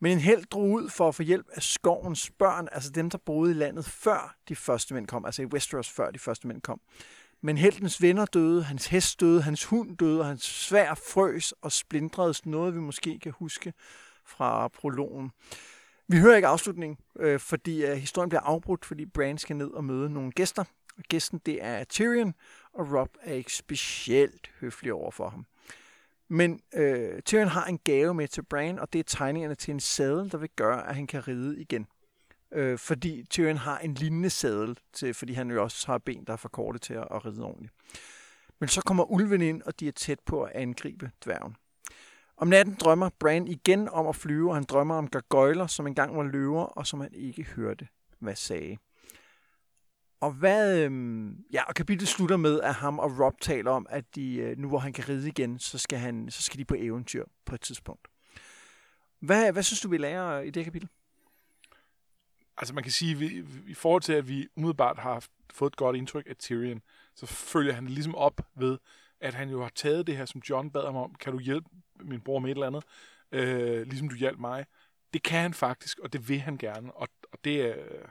[0.00, 3.18] Men en held drog ud for at få hjælp af skovens børn, altså dem, der
[3.18, 6.62] boede i landet før de første mænd kom, altså i Westeros før de første mænd
[6.62, 6.80] kom.
[7.44, 11.72] Men heltens venner døde, hans hest døde, hans hund døde, og hans svær frøs og
[11.72, 13.72] splindredes noget, vi måske kan huske
[14.26, 15.30] fra prologen.
[16.08, 19.84] Vi hører ikke afslutningen, øh, fordi øh, historien bliver afbrudt, fordi Bran skal ned og
[19.84, 20.64] møde nogle gæster.
[20.98, 22.34] Og gæsten det er Tyrion,
[22.74, 25.46] og Rob er ikke specielt høflig over for ham.
[26.28, 29.80] Men øh, Tyrion har en gave med til Bran, og det er tegningerne til en
[29.80, 31.86] sadel, der vil gøre, at han kan ride igen.
[32.54, 36.32] Øh, fordi Tyrion har en lignende sadel, til, fordi han jo også har ben, der
[36.32, 37.74] er for korte til at, at ride ordentligt.
[38.60, 41.56] Men så kommer ulven ind, og de er tæt på at angribe dværgen.
[42.36, 46.16] Om natten drømmer Bran igen om at flyve, og han drømmer om gargoyler, som engang
[46.16, 47.88] var løver, og som han ikke hørte,
[48.18, 48.76] hvad sagde.
[50.20, 54.04] Og hvad, øhm, ja, og kapitlet slutter med, at ham og Rob taler om, at
[54.14, 56.74] de, øh, nu hvor han kan ride igen, så skal, han, så skal de på
[56.78, 58.08] eventyr på et tidspunkt.
[59.20, 60.88] Hvad, hvad synes du, vi lærer i det kapitel?
[62.56, 65.96] Altså man kan sige, vi, i forhold til, at vi umiddelbart har fået et godt
[65.96, 66.82] indtryk af Tyrion,
[67.14, 68.78] så følger han ligesom op ved,
[69.20, 71.68] at han jo har taget det her, som John bad ham om, kan du hjælpe
[72.00, 72.84] min bror med et eller andet,
[73.32, 74.66] øh, ligesom du hjalp mig.
[75.12, 78.06] Det kan han faktisk, og det vil han gerne, og, og det, er,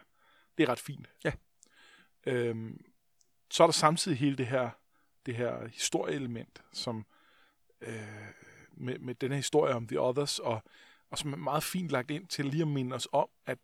[0.58, 1.10] det er ret fint.
[1.24, 1.32] Ja.
[2.26, 2.86] Øhm,
[3.52, 4.70] så er der samtidig hele det her,
[5.26, 7.06] det her historieelement, som
[7.82, 8.28] øh,
[8.72, 10.64] med, med den her historie om The Others, og,
[11.10, 13.58] og som er meget fint lagt ind til lige at minde os om, at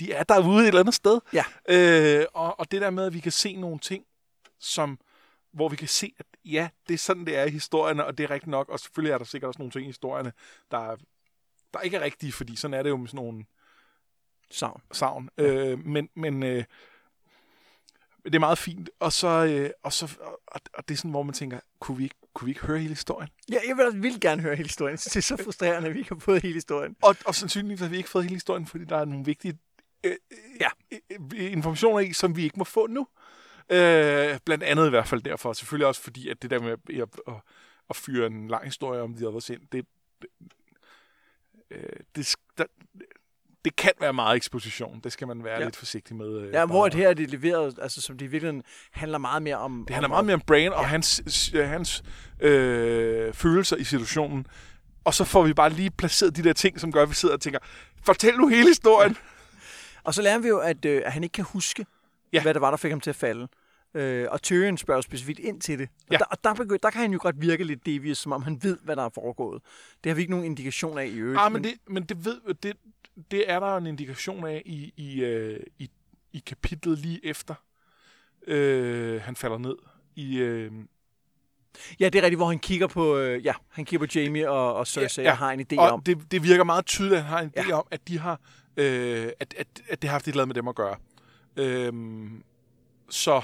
[0.00, 1.20] de er derude et eller andet sted.
[1.32, 1.44] Ja.
[1.68, 4.04] Øh, og, og det der med, at vi kan se nogle ting,
[4.58, 4.98] som
[5.52, 8.24] hvor vi kan se, at ja, det er sådan, det er i historierne, og det
[8.24, 10.32] er rigtigt nok, og selvfølgelig er der sikkert også nogle ting i historierne,
[10.70, 10.96] der,
[11.74, 13.44] der ikke er rigtige, fordi sådan er det jo med sådan nogle
[14.50, 14.82] savn.
[14.92, 15.30] savn.
[15.38, 15.42] Ja.
[15.42, 16.64] Øh, men men øh,
[18.24, 20.16] det er meget fint, og så, øh, og, så
[20.46, 22.78] og, og det er sådan, hvor man tænker, kunne vi ikke, kunne vi ikke høre
[22.78, 23.30] hele historien?
[23.50, 24.96] Ja, jeg vil, vil gerne høre hele historien.
[24.96, 26.96] Det er så frustrerende, at vi ikke har fået hele historien.
[27.02, 29.58] Og, og sandsynligvis har vi ikke fået hele historien, fordi der er nogle vigtige
[30.04, 30.16] øh,
[30.60, 30.68] ja.
[30.92, 33.06] øh, informationer i, som vi ikke må få nu.
[33.70, 35.52] Øh, blandt andet i hvert fald derfor.
[35.52, 37.34] Selvfølgelig også fordi, at det der med at, at,
[37.90, 39.86] at fyre en lang historie om de Others ind, det,
[40.22, 40.28] det,
[41.70, 42.64] øh, det, der,
[43.64, 45.00] det kan være meget eksposition.
[45.04, 45.64] Det skal man være ja.
[45.64, 46.40] lidt forsigtig med.
[46.40, 49.42] Øh, ja, hvor det her er det leveret, altså som det i virkeligheden handler meget
[49.42, 49.84] mere om...
[49.88, 50.78] Det handler om, meget mere om Brain ja.
[50.78, 52.02] og hans, hans
[52.40, 54.46] øh, følelser i situationen.
[55.04, 57.34] Og så får vi bare lige placeret de der ting, som gør, at vi sidder
[57.34, 57.58] og tænker,
[58.02, 59.12] fortæl nu hele historien.
[59.12, 59.18] Ja.
[60.04, 61.86] Og så lærer vi jo, at, øh, at han ikke kan huske,
[62.32, 62.42] ja.
[62.42, 63.48] hvad det var, der fik ham til at falde.
[63.94, 65.88] Øh, og Tyrion spørger specifikt ind til det.
[66.06, 66.16] Og, ja.
[66.16, 68.62] der, og der, begy- der kan han jo godt virke lidt devious, som om han
[68.62, 69.62] ved, hvad der er foregået.
[70.04, 71.40] Det har vi ikke nogen indikation af i øvrigt.
[71.40, 72.76] Ah, men, men, det, men det, ved, det,
[73.30, 75.90] det er der en indikation af i, i, øh, i,
[76.32, 77.54] i kapitlet lige efter,
[78.46, 79.76] øh, han falder ned.
[80.16, 80.72] I, øh,
[82.00, 84.74] Ja, det er rigtigt, hvor han kigger på, øh, ja, han kigger på Jamie og,
[84.74, 85.32] og Cersei ja, ja.
[85.32, 86.02] og har en idé og om.
[86.02, 87.74] Det, det virker meget tydeligt, at han har en idé ja.
[87.74, 88.40] om, at de har,
[88.76, 90.96] øh, at, at, at det har haft et eller andet med dem at gøre.
[91.56, 91.92] Øh,
[93.10, 93.42] så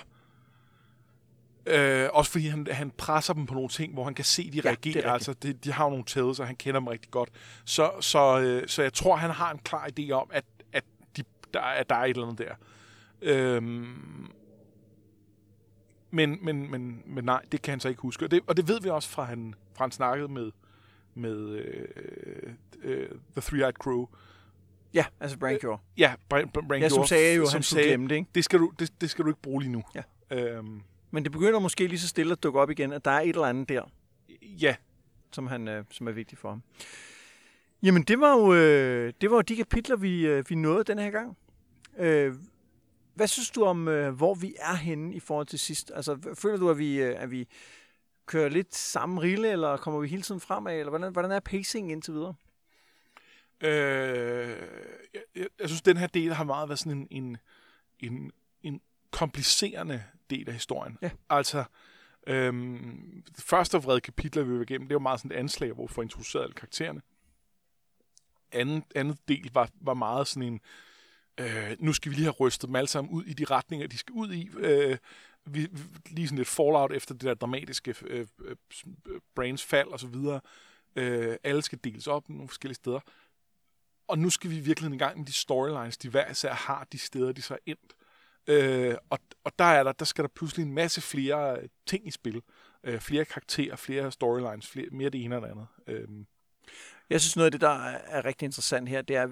[1.66, 4.60] Øh, også fordi han, han presser dem på nogle ting, hvor han kan se, de
[4.60, 5.08] reagerer.
[5.08, 7.30] Ja, altså, de, de har jo nogle tæder, så han kender dem rigtig godt.
[7.64, 10.84] Så, så, øh, så jeg tror, han har en klar idé om, at, at,
[11.16, 11.22] de,
[11.54, 12.54] der, at der er et eller andet der.
[13.22, 14.30] Øhm,
[16.10, 18.24] men, men, men, men nej, det kan han så ikke huske.
[18.24, 20.50] Og det, og det ved vi også fra han, fra han snakkede med,
[21.14, 24.08] med øh, øh, The Three-Eyed Crow.
[24.94, 25.72] Ja, altså Brancure.
[25.72, 26.78] Øh, ja, Brancure.
[26.78, 28.30] Ja, som sagde jo, som han skulle glemme det, ikke?
[28.34, 29.82] Det skal, du, det, det skal du ikke bruge lige nu.
[29.94, 30.02] Ja.
[30.30, 33.20] Øhm, men det begynder måske lige så stille at dukke op igen, at der er
[33.20, 33.82] et eller andet der.
[34.42, 34.76] Ja.
[35.32, 36.62] Som, han, øh, som er vigtigt for ham.
[37.82, 40.98] Jamen, det var jo, øh, det var jo de kapitler, vi, øh, vi nåede den
[40.98, 41.38] her gang.
[41.98, 42.34] Øh,
[43.14, 45.92] hvad synes du om, øh, hvor vi er henne i forhold til sidst?
[45.94, 47.48] Altså, føler du, at vi, øh, at vi
[48.26, 51.92] kører lidt samme rille, eller kommer vi hele tiden fremad, eller hvordan, hvordan er pacing
[51.92, 52.34] indtil videre?
[53.60, 54.48] Øh,
[55.14, 57.36] jeg, jeg, jeg synes, den her del har meget været sådan en, en,
[57.98, 58.32] en,
[58.62, 58.80] en
[59.10, 60.98] komplicerende del af historien.
[61.02, 61.10] Ja.
[61.30, 61.64] Altså,
[62.26, 65.86] øhm, første af vrede kapitler, vi var igennem, det var meget sådan et anslag, hvor
[65.86, 67.02] vi får introduceret alle karaktererne.
[68.52, 70.60] Anden, anden del var, var meget sådan en,
[71.40, 73.98] øh, nu skal vi lige have rystet dem alle sammen ud i de retninger, de
[73.98, 74.50] skal ud i.
[74.56, 74.98] Øh,
[75.44, 78.56] vi, vi, lige sådan lidt fallout efter det der dramatiske øh, øh,
[79.34, 80.40] brains fald og så videre.
[80.96, 83.00] Øh, alle skal deles op nogle forskellige steder.
[84.08, 86.98] Og nu skal vi virkelig en gang med de storylines, de hver især har de
[86.98, 87.94] steder, de så er endt.
[88.48, 92.06] Øh, og, og der er der, der skal der pludselig en masse flere øh, ting
[92.06, 92.42] i spil.
[92.84, 95.66] Øh, flere karakterer, flere storylines, flere, mere det ene og det andet.
[95.86, 96.08] Øh.
[97.10, 99.30] Jeg synes noget af det, der er rigtig interessant her, det er, at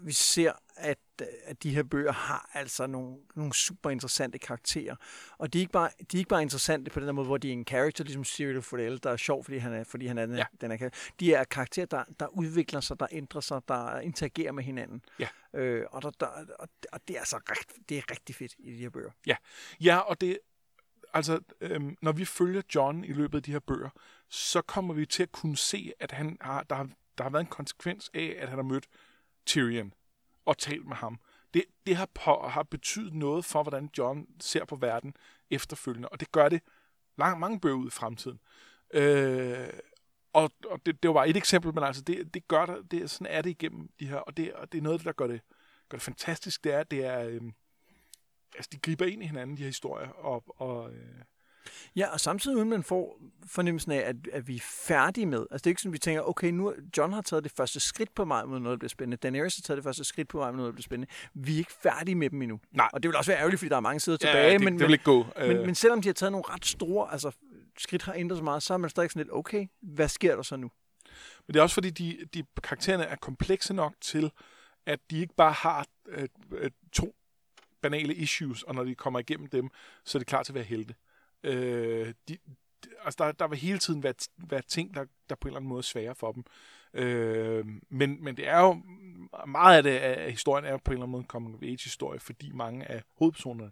[0.00, 0.98] vi ser, at,
[1.44, 4.96] at de her bøger har altså nogle, nogle super interessante karakterer.
[5.38, 7.36] Og de er, ikke bare, de er ikke bare interessante på den der måde, hvor
[7.36, 10.18] de er en character, ligesom Cyril Fordell, der er sjov, fordi han er, fordi han
[10.18, 10.44] er den, Ja.
[10.60, 10.88] den er,
[11.20, 15.02] de er karakterer, der, der udvikler sig, der ændrer sig, der interagerer med hinanden.
[15.18, 15.28] Ja.
[15.54, 16.26] Øh, og, der, der,
[16.58, 19.10] og, og det er altså rigt, det er rigtig fedt i de her bøger.
[19.80, 20.38] Ja, og det,
[21.14, 23.90] altså, øhm, når vi følger John i løbet af de her bøger,
[24.28, 27.40] så kommer vi til at kunne se, at han har, der, har, der har været
[27.42, 28.86] en konsekvens af, at han har mødt
[29.46, 29.92] Tyrion
[30.48, 31.20] og talt med ham.
[31.54, 35.16] Det, det har, på, har betydet noget for, hvordan John ser på verden
[35.50, 36.62] efterfølgende, og det gør det
[37.18, 38.40] lang, mange bøger ud i fremtiden.
[38.94, 39.68] Øh,
[40.32, 43.10] og og det, det var bare et eksempel, men altså, det, det gør det, det,
[43.10, 45.40] sådan er det igennem de her, og det, og det er noget, der gør det,
[45.88, 47.40] gør det fantastisk, det er, det er, øh,
[48.54, 51.22] altså, de griber ind i hinanden, de her historier, og, og øh,
[51.96, 55.46] Ja, og samtidig uden man får fornemmelsen af, at, at vi er færdige med.
[55.50, 57.80] Altså det er ikke sådan, at vi tænker, okay, nu John har taget det første
[57.80, 59.16] skridt på vej mod noget, der bliver spændende.
[59.16, 61.12] Daenerys har taget det første skridt på vej mod noget, der bliver spændende.
[61.34, 62.60] Vi er ikke færdige med dem endnu.
[62.72, 62.88] Nej.
[62.92, 64.52] Og det vil også være ærgerligt, fordi der er mange sider tilbage.
[64.52, 65.26] det, men, det vil ikke gå.
[65.36, 67.30] men, Øh, men, men selvom de har taget nogle ret store, altså
[67.78, 70.42] skridt har ændret så meget, så er man stadig sådan lidt, okay, hvad sker der
[70.42, 70.70] så nu?
[71.46, 74.30] Men det er også fordi, de, de karaktererne er komplekse nok til,
[74.86, 77.14] at de ikke bare har øh, øh, to
[77.82, 79.68] banale issues, og når de kommer igennem dem,
[80.04, 80.94] så er de klar til at være helte.
[81.44, 82.38] Øh, de,
[83.04, 85.68] altså der, der vil hele tiden være, være ting, der, der på en eller anden
[85.68, 86.44] måde er svære for dem.
[86.94, 88.82] Øh, men, men det er jo,
[89.46, 91.78] meget af det af historien er på en eller anden måde en coming of age
[91.84, 93.70] historie, fordi mange af hovedpersonerne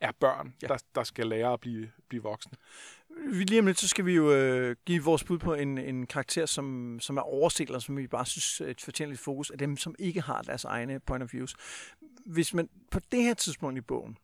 [0.00, 0.66] er børn, Ja.
[0.66, 2.52] der, der skal lære at blive, blive voksne.
[3.32, 6.46] Lige om lidt, så skal vi jo øh, give vores bud på en, en karakter,
[6.46, 9.76] som, som er overset, eller som vi bare synes øh, fortjener lidt fokus af dem,
[9.76, 11.54] som ikke har deres egne point of views.
[12.26, 14.18] Hvis man på det her tidspunkt i bogen,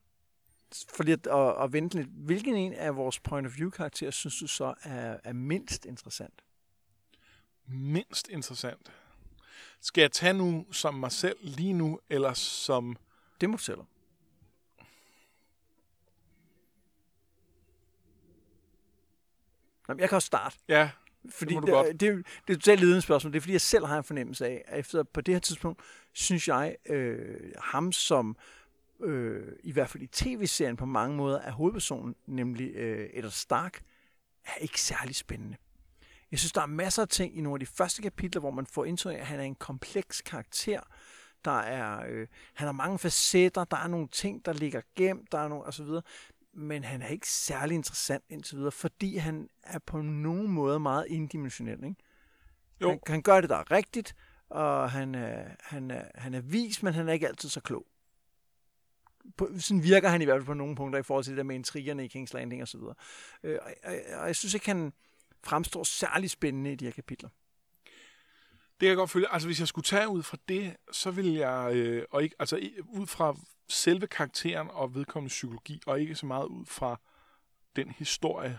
[0.94, 4.10] for lige at, at, at vente lidt, hvilken en af vores point of view karakterer
[4.10, 6.42] synes du så er, er mindst interessant?
[7.66, 8.92] Mindst interessant.
[9.80, 12.96] Skal jeg tage nu som mig selv lige nu, eller som...
[13.40, 13.80] Det må du selv
[19.98, 20.56] Jeg kan også starte.
[20.68, 20.90] Ja,
[21.30, 22.08] Fordi det, det, det, det
[22.48, 23.32] er et totalt ledende spørgsmål.
[23.32, 25.80] Det er fordi, jeg selv har en fornemmelse af, at efter på det her tidspunkt,
[26.12, 28.59] synes jeg, øh, ham som øh,
[29.62, 33.82] i hvert fald i tv-serien på mange måder er hovedpersonen, nemlig øh, Eddard Stark,
[34.44, 35.56] er ikke særlig spændende.
[36.30, 38.66] Jeg synes, der er masser af ting i nogle af de første kapitler, hvor man
[38.66, 40.80] får indtryk af, at han er en kompleks karakter.
[41.44, 45.38] Der er, øh, han har mange facetter, der er nogle ting, der ligger gemt, der
[45.38, 46.02] er nogle, og så videre.
[46.54, 51.06] Men han er ikke særlig interessant indtil videre, fordi han er på nogen måde meget
[51.08, 51.84] indimensionel.
[51.84, 51.96] Ikke?
[52.80, 52.88] Jo.
[52.88, 54.16] Han, han gør det, der er rigtigt,
[54.48, 57.86] og han er, han, er, han er vis, men han er ikke altid så klog.
[59.36, 61.42] På, sådan virker han i hvert fald på nogle punkter i forhold til det der
[61.44, 62.80] med intrigerne i King's Landing osv.
[63.42, 64.92] Øh, og, og, og jeg synes ikke, han
[65.44, 67.28] fremstår særlig spændende i de her kapitler.
[68.70, 69.32] Det kan jeg godt følge.
[69.32, 72.68] Altså, hvis jeg skulle tage ud fra det, så vil jeg, øh, og ikke, altså
[72.88, 73.36] ud fra
[73.68, 77.00] selve karakteren og vedkommende psykologi, og ikke så meget ud fra
[77.76, 78.58] den historie,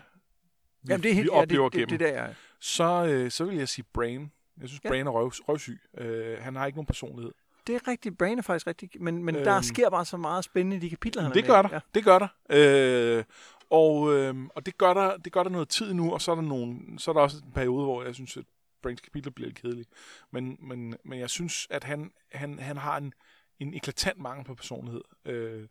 [0.82, 2.34] vi, Jamen, det er helt, vi oplever ja, det, gennem, det, det der er.
[2.59, 4.32] så, øh, så vil jeg sige Brain.
[4.62, 4.88] Jeg synes, Ja.
[4.88, 4.91] ja.
[4.91, 5.80] Brain er røv, røvsyg.
[5.97, 7.32] Øh, han har ikke nogen personlighed.
[7.68, 8.18] Det er rigtigt.
[8.18, 9.01] Brain er faktisk rigtigt.
[9.01, 11.62] Men, men øhm, der sker bare så meget spændende i de kapitler, han Det gør
[11.62, 11.70] der.
[11.72, 11.80] Ja.
[11.95, 12.28] Det gør der.
[12.49, 13.24] Øh,
[13.70, 16.36] og øh, og det, gør der, det gør der noget tid nu, og så er
[16.36, 18.45] der, nogle, så er der også en periode, hvor jeg synes, at
[18.82, 19.86] Brains kapitler bliver lidt kedelige.
[20.32, 23.14] Men, men, men jeg synes, at han, han, han har en,
[23.59, 25.01] en eklatant mangel på personlighed.
[25.26, 25.68] Øh,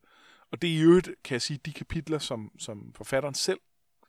[0.50, 3.60] og det er i øvrigt, kan jeg sige, de kapitler, som, som forfatteren selv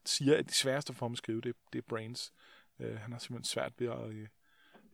[0.05, 2.33] siger, at de sværeste for ham at skrive, det, det er Brains.
[2.79, 4.29] Øh, han har simpelthen svært ved at, øh, at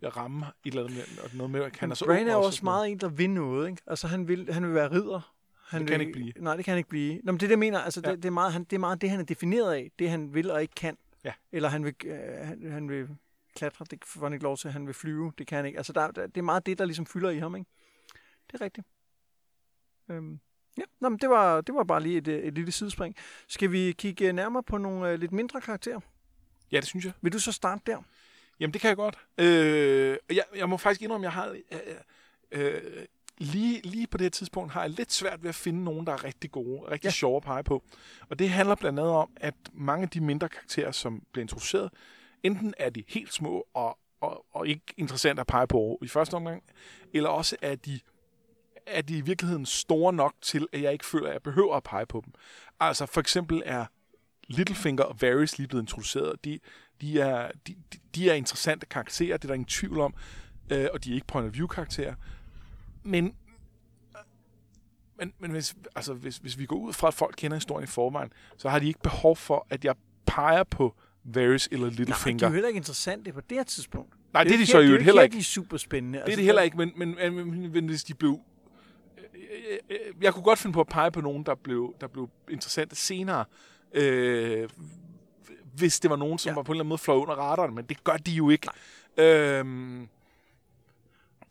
[0.03, 2.35] ramme et eller andet med, og noget med, at han er så Brain ung er
[2.35, 2.63] også noget.
[2.63, 3.69] meget en, der vil noget.
[3.69, 3.81] Ikke?
[3.87, 5.33] Altså, han vil, han vil være ridder.
[5.67, 6.43] Han Det kan vil, han ikke blive.
[6.43, 7.21] Nej, det kan han ikke blive.
[7.23, 7.79] Nå, men det er det, jeg mener.
[7.79, 8.11] Altså, Ja.
[8.11, 9.91] det, det, er meget, han, det er meget det, han er defineret af.
[9.99, 10.97] Det, han vil og ikke kan.
[11.23, 11.33] Ja.
[11.51, 13.07] Eller han vil, øh, han, han vil
[13.55, 13.85] klatre.
[13.91, 14.71] Det får han ikke lov til.
[14.71, 15.33] Han vil flyve.
[15.37, 15.77] Det kan han ikke.
[15.77, 17.55] Altså, der, der, det er meget det, der ligesom fylder i ham.
[17.55, 17.69] Ikke?
[18.51, 18.87] Det er rigtigt.
[20.09, 20.39] Øhm.
[20.77, 23.15] Ja, Nå, men det var, det var bare lige et, øh, et lille sidespring.
[23.47, 25.99] Skal vi kigge nærmere på nogle øh, lidt mindre karakterer?
[26.71, 27.13] Ja, det synes jeg.
[27.21, 27.97] Vil du så starte der?
[28.59, 29.17] Jamen, det kan jeg godt.
[29.37, 31.55] Øh, jeg, jeg må faktisk indrømme, at jeg har...
[32.51, 33.05] Øh, øh,
[33.37, 36.13] lige, lige på det her tidspunkt har jeg lidt svært ved at finde nogen, der
[36.13, 37.11] er rigtig gode, rigtig Ja.
[37.11, 37.83] sjove at pege på.
[38.29, 41.93] Og det handler blandt andet om, at mange af de mindre karakterer, som bliver introduceret,
[42.43, 46.33] enten er de helt små og, og, og ikke interessante at pege på i første
[46.33, 46.63] omgang,
[47.13, 47.99] eller også er de,
[48.85, 51.83] er de i virkeligheden store nok til, at jeg ikke føler, at jeg behøver at
[51.83, 52.33] pege på dem.
[52.79, 53.85] Altså for eksempel er
[54.47, 56.45] Littlefinger og Varys lige blevet introduceret.
[56.45, 56.59] De,
[57.01, 57.75] de, er, de,
[58.15, 60.13] de- er interessante karakterer, det er der ingen tvivl om,
[60.71, 62.15] øh, og de er ikke point of view karakterer.
[63.03, 63.35] Men,
[65.19, 67.87] men, men hvis, altså, hvis, hvis vi går ud fra, at folk kender historien i
[67.87, 69.95] forvejen, så har de ikke behov for, at jeg
[70.25, 72.45] peger på Varys eller Nej, de Littlefinger.
[72.45, 74.13] er jo heller ikke interessante på det her tidspunkt.
[74.33, 75.33] Nej, det er jo de så det er jo heller ikke.
[75.33, 76.19] de er super spændende.
[76.25, 78.39] Det er det heller ikke, men, men, men, men hvis de blev
[79.89, 82.95] øh, jeg kunne godt finde på at pege på nogen, der blev, der blev interessante
[82.95, 83.45] senere,
[83.93, 84.69] øh,
[85.77, 86.51] hvis det var nogen, som Ja.
[86.51, 86.55] ja.
[86.55, 88.67] var på en eller anden måde fløj under radaren, men det gør de jo ikke.
[89.17, 90.09] Øhm,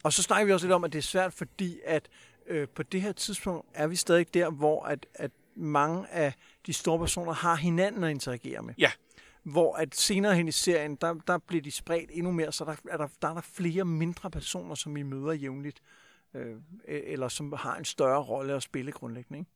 [0.04, 2.08] Og så snakker vi også lidt om, at det er svært, fordi at
[2.46, 6.34] øh, på det her tidspunkt er vi stadig der, hvor at, at mange af
[6.66, 8.74] de store personer har hinanden at interagere med.
[8.78, 8.90] Ja.
[9.42, 12.74] Hvor at senere hen i serien, der, der bliver de spredt endnu mere, så der
[12.90, 15.80] er der, der er der flere mindre personer, som vi møder jævnligt,
[16.34, 16.56] øh,
[16.88, 19.38] eller som har en større rolle at spille grundlæggende.
[19.38, 19.50] Ikke?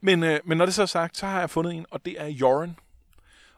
[0.00, 2.20] men, øh, men når det så er sagt, så har jeg fundet en, og det
[2.20, 2.76] er Joran.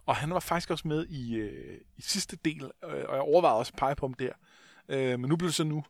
[0.06, 3.58] Og han var faktisk også med i, øh, i sidste del, øh, og jeg overvejede
[3.58, 4.32] også at pege på ham der.
[4.88, 5.84] Øh, men nu bliver det så nu.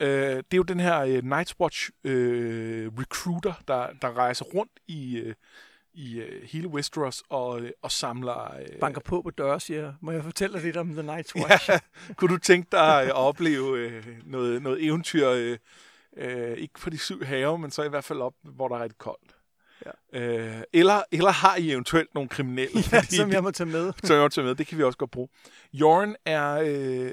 [0.00, 4.72] Øh, det er jo den her øh, Night's Watch øh, recruiter, der, der rejser rundt
[4.86, 5.34] i, øh,
[5.94, 8.54] i øh, hele Westeros og, øh, og samler...
[8.60, 11.70] Øh, Banker på på døre siger, må jeg fortælle dig lidt om The Night's Watch?
[11.70, 11.78] Ja,
[12.16, 15.58] kunne du tænke dig at opleve øh, noget, noget eventyr, øh,
[16.16, 18.82] øh, ikke på de syv have, men så i hvert fald op, hvor der er
[18.82, 19.37] rigtig koldt?
[19.86, 20.20] Ja.
[20.20, 22.80] Øh, eller, eller har I eventuelt nogle kriminelle?
[22.92, 23.92] ja, fordi som jeg må tage med.
[24.04, 24.54] som jeg må tage med.
[24.54, 25.28] Det kan vi også godt bruge.
[25.72, 26.62] Jorn er...
[26.64, 27.12] Øh,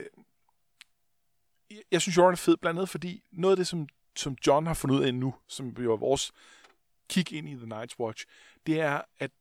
[1.92, 4.74] jeg synes, Jorn er fed, blandt andet fordi noget af det, som, som John har
[4.74, 6.32] fundet ud af nu, som jo er vores
[7.10, 8.26] kig ind i The Night's Watch,
[8.68, 9.32] det er, at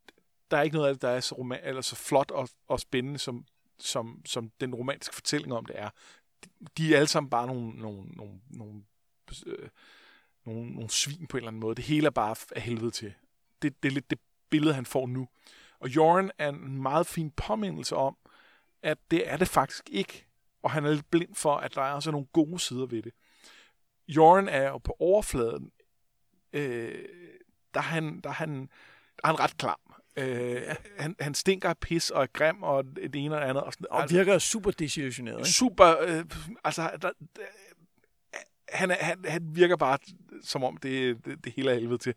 [0.51, 2.81] der er ikke noget af det, der er så, roman- eller så flot og, og
[2.81, 3.45] spændende, som,
[3.79, 5.91] som, som den romantiske fortælling om det er.
[6.45, 6.49] De,
[6.79, 8.83] de er alle sammen bare nogle, nogle, nogle, nogle,
[9.47, 9.69] øh,
[10.47, 11.75] nogle, nogle svin på en eller anden måde.
[11.75, 13.15] Det hele er bare af helvede til.
[13.63, 14.19] Det, det er lidt det
[14.51, 15.29] billede, han får nu.
[15.79, 18.17] Og Jorn er en meget fin påmindelse om,
[18.83, 20.27] at det er det faktisk ikke.
[20.63, 23.13] Og han er lidt blind for, at der er også nogle gode sider ved det.
[24.09, 25.73] Jorn er jo på overfladen,
[26.53, 27.05] øh,
[27.75, 28.61] der, er han, der, er han,
[29.17, 29.79] der er han ret klam.
[30.17, 30.63] Øh,
[30.99, 33.63] han, han stinker af pis og er grim og det ene og det andet.
[33.63, 35.39] Og sådan, Og virker super desillusioneret.
[35.39, 35.51] Ikke?
[35.51, 36.25] super, øh,
[36.65, 37.11] altså, der,
[38.69, 39.99] han, er, han, han virker bare
[40.43, 42.15] som om det, det, det hele er helvede til.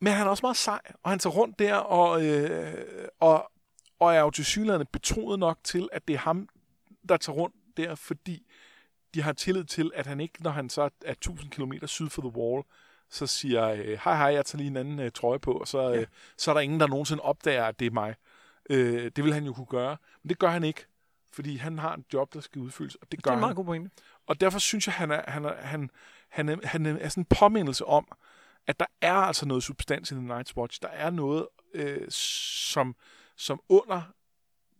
[0.00, 2.84] Men han er også meget sej, og han tager rundt der, og, øh,
[3.20, 3.50] og,
[3.98, 6.48] og er jo til synligheden betroet nok til, at det er ham,
[7.08, 8.46] der tager rundt der, fordi
[9.14, 12.22] de har tillid til, at han ikke, når han så er 1000 km syd for
[12.22, 12.64] The Wall,
[13.10, 15.90] så siger, øh, hej hej, jeg tager lige en anden øh, trøje på, og så,
[15.92, 16.04] øh, Ja.
[16.36, 18.14] så er der ingen, der nogensinde opdager, at det er mig.
[18.70, 20.86] Øh, det vil han jo kunne gøre, men det gør han ikke,
[21.32, 23.40] fordi han har en job, der skal udfyldes, og det Det gør er en han.
[23.40, 23.90] meget god pointe.
[24.30, 25.90] Og derfor synes jeg, han er, han er, han,
[26.28, 28.08] han er, han er sådan en påmindelse om,
[28.66, 30.82] at der er altså noget substans i The Night's Watch.
[30.82, 32.94] Der er noget, øh, som,
[33.36, 34.02] som under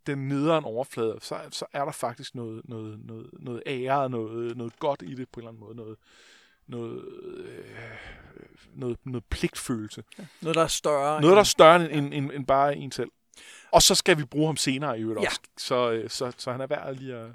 [0.07, 4.79] den nederen overflade, så, så er der faktisk noget, noget, noget, noget ære, noget, noget
[4.79, 5.77] godt i det på en eller anden måde.
[5.77, 5.97] Noget,
[6.67, 7.05] noget,
[7.39, 7.65] øh,
[8.75, 10.05] noget, noget pligtfølelse.
[10.41, 11.21] Noget, der er større.
[11.21, 13.11] Noget, der er end- større end, end, end bare en selv.
[13.73, 15.27] Og så skal vi bruge ham senere i øvrigt Ja.
[15.27, 15.41] også.
[15.59, 17.31] Så, øh, så, så han er værd lige at...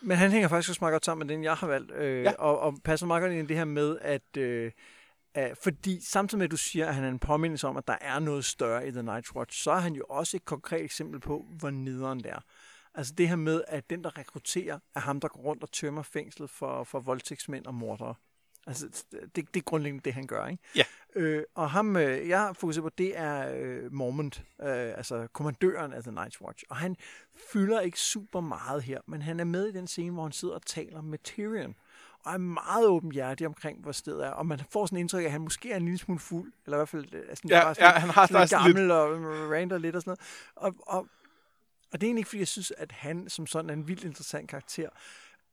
[0.00, 1.92] Men han hænger faktisk også meget godt sammen med den, jeg har valgt.
[1.92, 2.32] Øh, Ja.
[2.38, 4.36] og, og passer meget godt ind i det her med, at...
[4.36, 4.72] Øh,
[5.62, 8.18] fordi samtidig med, at du siger, at han er en påmindelse om, at der er
[8.18, 11.46] noget større i The Night's Watch, så er han jo også et konkret eksempel på,
[11.58, 12.40] hvor nederen det er.
[12.94, 16.02] Altså det her med, at den, der rekrutterer, er ham, der går rundt og tømmer
[16.02, 18.14] fængslet for, for voldtægtsmænd og mordere.
[18.66, 19.04] Altså,
[19.36, 20.62] det, det er grundlæggende det, han gør, ikke?
[20.76, 20.82] Ja.
[21.18, 25.92] Øh, og ham, øh, jeg har fokuseret på, det er øh, Mormont, øh, altså kommandøren
[25.92, 26.64] af The Night's Watch.
[26.68, 26.96] Og han
[27.52, 30.54] fylder ikke super meget her, men han er med i den scene, hvor han sidder
[30.54, 31.74] og taler med Tyrion.
[32.24, 34.30] Og er meget åbenhjertig omkring, hvor stedet er.
[34.30, 36.52] Og man får sådan en indtryk af, at han måske er en lille smule fuld.
[36.64, 38.66] Eller i hvert fald øh, sådan, Ja, bare sådan, ja han har sådan lidt sådan
[38.66, 38.76] lidt...
[38.76, 40.16] gammel og rander lidt og sådan
[40.56, 40.74] noget.
[40.76, 41.06] Og, og,
[41.92, 44.04] og det er egentlig ikke, fordi jeg synes, at han som sådan er en vildt
[44.04, 44.88] interessant karakter.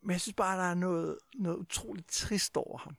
[0.01, 2.95] Men jeg synes bare, at der er noget, noget utroligt trist over ham.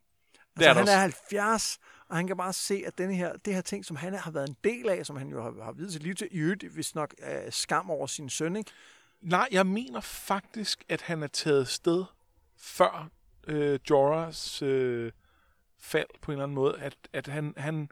[0.58, 0.92] Det er Altså, han også.
[0.92, 1.78] er 70,
[2.08, 4.48] og han kan bare se, at denne her, det her ting, som han har været
[4.48, 6.94] en del af, som han jo har, har videt sit liv til, i øvrigt, hvis
[6.94, 8.70] nok øh, skam over sin søn, ikke?
[9.20, 12.04] Nej, jeg mener faktisk, at han er taget sted
[12.56, 13.08] før
[13.46, 15.12] øh, Jorahs øh,
[15.78, 16.78] fald på en eller anden måde.
[16.78, 17.90] At, at han, han,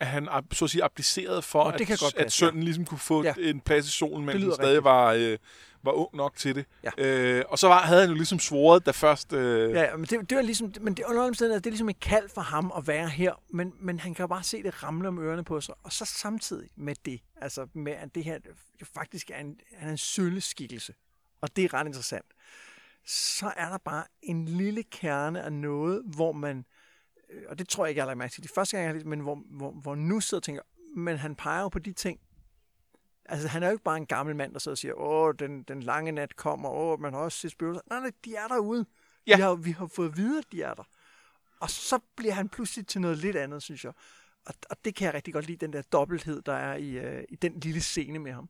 [0.00, 2.62] at han så at sige abdicerede for, Nå, det kan at, godt at passe, sønnen
[2.62, 3.34] ligesom kunne få Ja.
[3.36, 3.50] ja.
[3.50, 5.38] en plads i solen, mens han stadig var, øh,
[5.82, 6.64] var ung nok til det.
[6.84, 6.90] Ja.
[6.98, 9.32] Øh, og så var, havde han jo ligesom svoret, da først...
[9.32, 12.00] Øh, Ja, ja, men det, det er ligesom, men det, under det er ligesom et
[12.00, 15.08] kald for ham at være her, men, men han kan jo bare se det ramle
[15.08, 18.38] om ørerne på sig, og så samtidig med det, altså med at det her
[18.80, 20.94] jo faktisk er en, han er en sølle-skikkelse,
[21.40, 22.26] og det er ret interessant,
[23.06, 26.64] så er der bare en lille kerne af noget, hvor man, øh,
[27.48, 28.94] og det tror jeg ikke, jeg har lagt mærke til de første gang, jeg har
[28.94, 30.62] læst, men hvor, hvor, hvor nu sidder og tænker,
[30.96, 32.20] men han peger jo på de ting,
[33.30, 35.62] Altså, han er jo ikke bare en gammel mand, der sidder og siger, åh, den,
[35.62, 37.82] den lange nat kommer, åh, man har også set spøgelser.
[37.90, 38.86] Nej, nej, de er derude.
[39.26, 39.36] Ja.
[39.36, 40.82] Vi, har, vi har fået at vide, at de er der.
[41.60, 43.92] Og så bliver han pludselig til noget lidt andet, synes jeg.
[44.46, 47.24] Og, og det kan jeg rigtig godt lide, den der dobbelthed, der er i, øh,
[47.28, 48.48] i den lille scene med ham.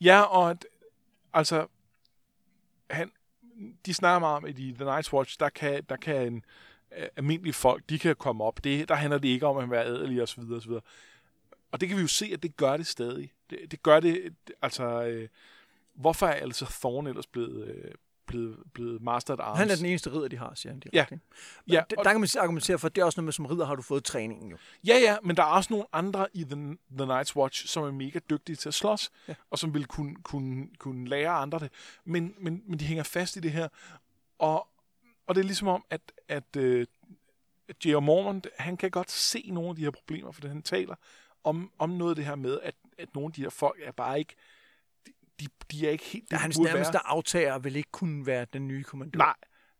[0.00, 0.66] Ja, og at,
[1.32, 1.66] altså,
[2.90, 3.12] han,
[3.86, 6.42] de snakker meget om, at i The Night's Watch, der kan, der kan en, øh,
[7.16, 8.64] almindelige folk, de kan komme op.
[8.64, 10.40] Det, der handler det ikke om at være adelig osv.
[10.40, 10.70] osv.
[11.72, 13.32] Og det kan vi jo se, at det gør det stadig.
[13.50, 15.02] Det, det gør det, altså...
[15.02, 15.28] Øh,
[15.94, 17.90] hvorfor er altså Thorne ellers blevet, øh,
[18.26, 19.58] blevet, blevet Master at Arms?
[19.58, 21.20] Han er den eneste ridder, de har, siger han direkte.
[21.68, 23.46] Ja, Ja, og- der kan man argumentere for, at det er også noget med, som
[23.46, 24.56] ridder har du fået træningen jo.
[24.86, 27.90] Ja, ja, men der er også nogle andre i The, The Night's Watch, som er
[27.90, 29.34] mega dygtige til at slås, ja.
[29.50, 31.70] og som vil kunne, kunne, kunne lære andre det.
[32.04, 33.68] Men, men, men de hænger fast i det her.
[34.38, 34.68] Og,
[35.30, 36.80] og det er ligesom om, at, at uh,
[37.84, 38.00] J.R.
[38.00, 40.94] Mormont, han kan godt se nogle af de her problemer, for han taler
[41.44, 43.92] om, om noget af det her med, at, at nogle af de her folk er
[43.92, 44.34] bare ikke,
[45.06, 46.24] de, de, de er ikke helt...
[46.30, 47.06] Ja, det, de hans nærmeste være.
[47.06, 49.18] aftager vil ikke kunne være den nye kommandør.
[49.18, 49.34] Nej.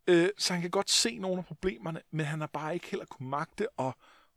[0.07, 3.07] Øh, så han kan godt se nogle af problemerne, men han har bare ikke heller
[3.07, 3.93] kunne magte at,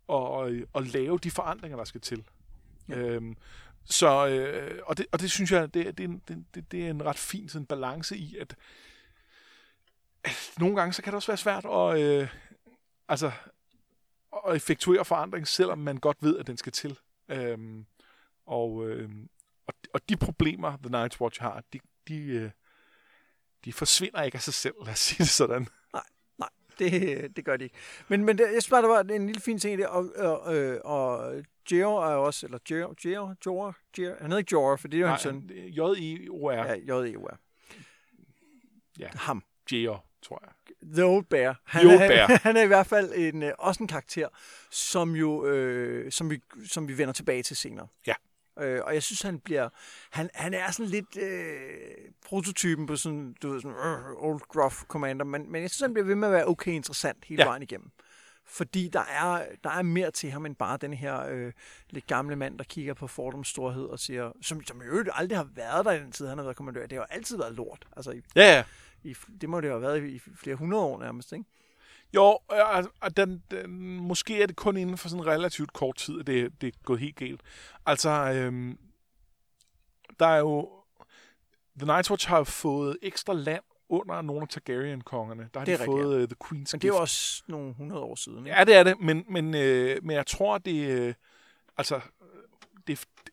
[0.09, 2.23] at, at, at lave de forandringer, der skal til.
[2.89, 2.95] Ja.
[2.95, 3.37] Øhm,
[3.85, 6.19] så, øh, og, det, og det synes jeg, det, det, er
[6.55, 8.55] det, det, er en ret fin sådan, balance i, at
[10.59, 12.27] nogle gange, så kan det også være svært at, øh,
[13.07, 13.31] altså,
[14.47, 16.99] at effektuere forandring, selvom man godt ved, at den skal til.
[17.29, 17.85] Øhm,
[18.45, 19.09] og, øh,
[19.67, 22.51] og, og de problemer, The Night's Watch har, de, de, øh,
[23.65, 25.67] de forsvinder ikke af sig selv, lad os sige det sådan.
[26.39, 26.49] Nej,
[26.79, 27.75] det, det gør de ikke.
[28.07, 30.09] Men, men det, jeg synes bare, der var en lille fin ting i det, og,
[30.15, 31.35] og, øh, og
[31.69, 35.01] Geo er også, eller Geo, Geo, Jor, Geo, han hedder ikke Jor, for det er
[35.01, 35.49] jo hans søn.
[35.49, 36.53] J-E-O-R.
[36.53, 37.37] Ja, J-E-O-R.
[38.99, 39.09] Ja.
[39.15, 39.43] Ham.
[39.71, 40.75] J-E-O, tror jeg.
[40.93, 41.61] The Old Bear.
[41.63, 42.39] Han, The Old er, Bear.
[42.43, 44.27] han er i hvert fald en, øh, også en karakter,
[44.71, 47.87] som jo øh, som vi, som vi vender tilbage til senere.
[48.07, 48.13] Ja.
[48.59, 49.69] Øh, og jeg synes, han bliver...
[50.11, 51.61] Han, han er sådan lidt øh,
[52.25, 55.93] prototypen på sådan, du ved, sådan øh, old gruff commander, men, men jeg synes, han
[55.93, 57.47] bliver ved med at være okay interessant hele ja.
[57.47, 57.91] Vejen igennem.
[58.45, 61.51] Fordi der er, der er mere til ham end bare den her øh,
[61.89, 65.37] lidt gamle mand, der kigger på Fordoms storhed og siger, som, som i øvrigt aldrig
[65.37, 66.81] har været der i den tid, han har været kommandør.
[66.81, 67.87] Det har jo altid været lort.
[67.97, 68.63] Altså, i, Ja, ja.
[69.03, 71.45] I, det må det jo have været i, flere hundrede år nærmest, ikke?
[72.15, 75.73] Jo, øh, altså, og den, den, måske er det kun inden for sådan en relativt
[75.73, 77.41] kort tid, at det, det er gået helt galt.
[77.85, 78.77] Altså, øhm,
[80.19, 80.69] der er jo...
[81.79, 85.49] The Night's Watch har fået ekstra land under nogle af Targaryen-kongerne.
[85.53, 87.01] Der har Det er de rigtigt, fået uh, The Queen's Men det er jo Gift.
[87.01, 88.37] også nogle 100 år siden.
[88.37, 88.57] Ikke?
[88.57, 91.13] Ja, det er det, men, men, øh, men jeg tror, det øh,
[91.77, 92.01] altså,
[92.87, 93.31] det, det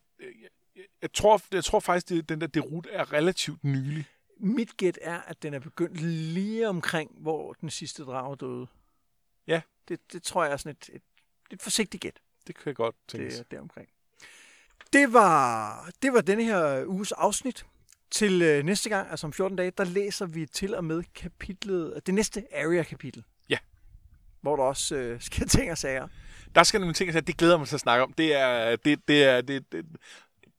[0.76, 4.06] jeg, jeg, tror, jeg tror faktisk, det, den der derut er relativt nylig.
[4.42, 8.66] Mit gæt er, at den er begyndt lige omkring, hvor den sidste drage døde.
[9.46, 9.60] Ja.
[9.88, 11.02] Det, det tror jeg er sådan et, et,
[11.50, 12.20] et forsigtigt gæt.
[12.46, 13.30] Det kan jeg godt tænke.
[13.30, 13.88] Det er deromkring.
[14.92, 17.66] Det var, det var denne her uges afsnit.
[18.10, 22.06] Til øh, næste gang, altså om 14 dage, der læser vi til og med kapitlet,
[22.06, 23.24] det næste area-kapitel.
[23.48, 23.58] Ja.
[24.40, 26.08] Hvor der også øh, sker ting og sager.
[26.54, 28.12] Der skal nogle ting, at det glæder mig til at snakke om.
[28.12, 29.86] Det er, det, det er, det, det,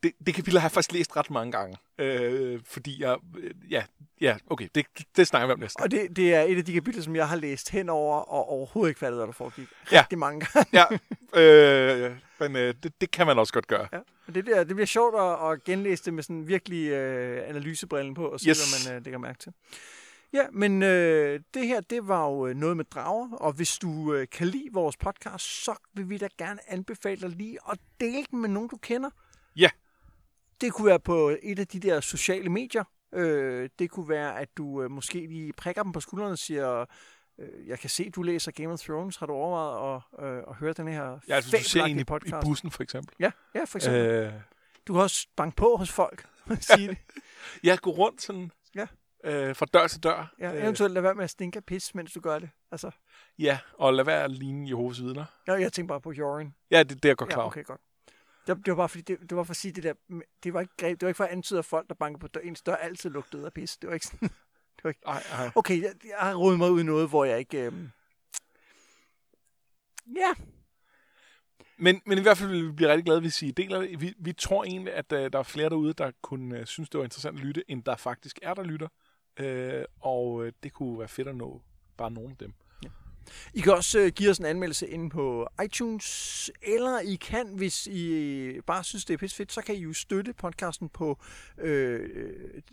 [0.03, 1.77] det, det kapitel har jeg faktisk læst ret mange gange.
[2.02, 3.84] Øh, fordi jeg, øh, ja,
[4.22, 4.86] ja, okay, det,
[5.18, 5.80] det snakker vi om næste.
[5.82, 8.89] Og det, det er et af de kapitler, som jeg har læst henover og overhovedet
[8.89, 9.68] ikke fattet, hvad der foregik.
[9.91, 9.99] Ja.
[10.02, 10.70] Rigtig mange gange.
[10.74, 10.86] Ja,
[11.41, 13.88] øh, men øh, det, det kan man også godt gøre.
[13.93, 13.97] Ja.
[14.28, 18.14] Og det, der, det bliver sjovt at, at genlæse det med sådan virkelig øh, analysebrillen
[18.14, 18.58] på, og se, Yes.
[18.58, 18.84] yes.
[18.84, 19.54] hvad man øh, lægger mærke til.
[20.34, 24.14] Ja, men øh, det her, det var jo øh, noget med drager, og hvis du
[24.14, 28.26] øh, kan lide vores podcast, så vil vi da gerne anbefale dig lige at dele
[28.32, 29.10] den med nogen, du kender.
[29.56, 29.70] Ja.
[30.62, 32.84] Det kunne være på et af de der sociale medier.
[33.14, 36.86] Øh, det kunne være, at du øh, måske lige prikker dem på skuldrene og siger,
[37.39, 39.18] øh, jeg kan se, du læser Game of Thrones.
[39.18, 41.99] Har du overvejet at, øh, at høre den her Ja, altså, du ser en i,
[41.99, 43.16] fabelagtige i bussen, for eksempel.
[43.20, 44.01] Ja, ja, for eksempel.
[44.05, 44.34] Øh.
[44.88, 46.26] Du kan også banke på hos folk
[46.59, 46.97] sige det.
[47.64, 48.88] ja, gå rundt sådan, Ja.
[49.24, 50.34] øh, fra dør til dør.
[50.39, 52.49] Ja, Øh, eventuelt lade være med at stinke af pis, mens du gør det.
[52.72, 52.91] Altså,
[53.39, 55.26] Ja, og lad være at ligne Jehovas vidner.
[55.47, 56.53] jeg, jeg tænker bare på Jorin.
[56.72, 57.82] Ja, det, det er jeg godt klar Ja, okay, godt.
[58.48, 59.94] Det, det var bare fordi, det, det var for at sige det der,
[60.44, 62.28] det var ikke, greb- det var ikke for at antyde, at folk, der banker på
[62.28, 63.78] dør, ens dør, altid lugtede af pis.
[63.78, 64.30] Det var ikke sådan.
[65.06, 65.52] Ej, ej.
[65.56, 67.66] Okay, jeg, jeg har rodet mig ud i noget, hvor jeg ikke...
[67.66, 67.92] Øhm...
[70.16, 70.34] Ja,
[71.78, 74.02] Men, men i hvert fald vil vi blive rigtig glade, hvis I deler det.
[74.02, 76.98] Vi, vi tror egentlig, at uh, der er flere derude, der kunne uh, synes, det
[76.98, 78.88] var interessant at lytte, end der faktisk er, der lytter.
[79.39, 81.62] Uh, og uh, det kunne være fedt at nå
[81.98, 82.54] bare nogle af dem.
[83.53, 87.88] I kan også øh, give os en anmeldelse inde på iTunes, eller I kan, hvis
[87.88, 91.19] I bare synes, det er pisse fedt, så kan I jo støtte podcasten på
[91.57, 92.09] øh,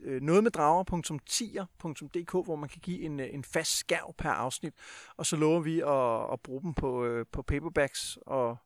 [0.02, 4.74] øh, nogetmeddrager.tier.dk, hvor man kan give en, øh, en fast skærv per afsnit,
[5.16, 8.56] og så lover vi at, at bruge dem på, øh, på paperbacks og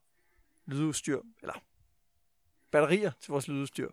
[0.67, 1.55] lydudstyr, eller
[2.71, 3.89] batterier til vores lydudstyr,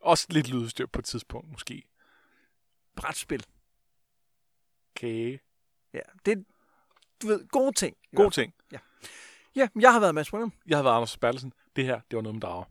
[0.00, 1.82] Også lidt lydstyr på et tidspunkt, måske.
[2.96, 3.46] brætspil.
[4.96, 5.40] Kage.
[5.92, 6.44] Ja, det
[7.22, 7.96] du ved, gode ting.
[8.12, 8.44] i God hvert fald.
[8.46, 8.54] ting.
[9.56, 10.52] Ja, jeg har været Mads Brunham.
[10.66, 11.52] Jeg har været Anders Bertelsen.
[11.76, 12.64] Det her, det var noget med drager.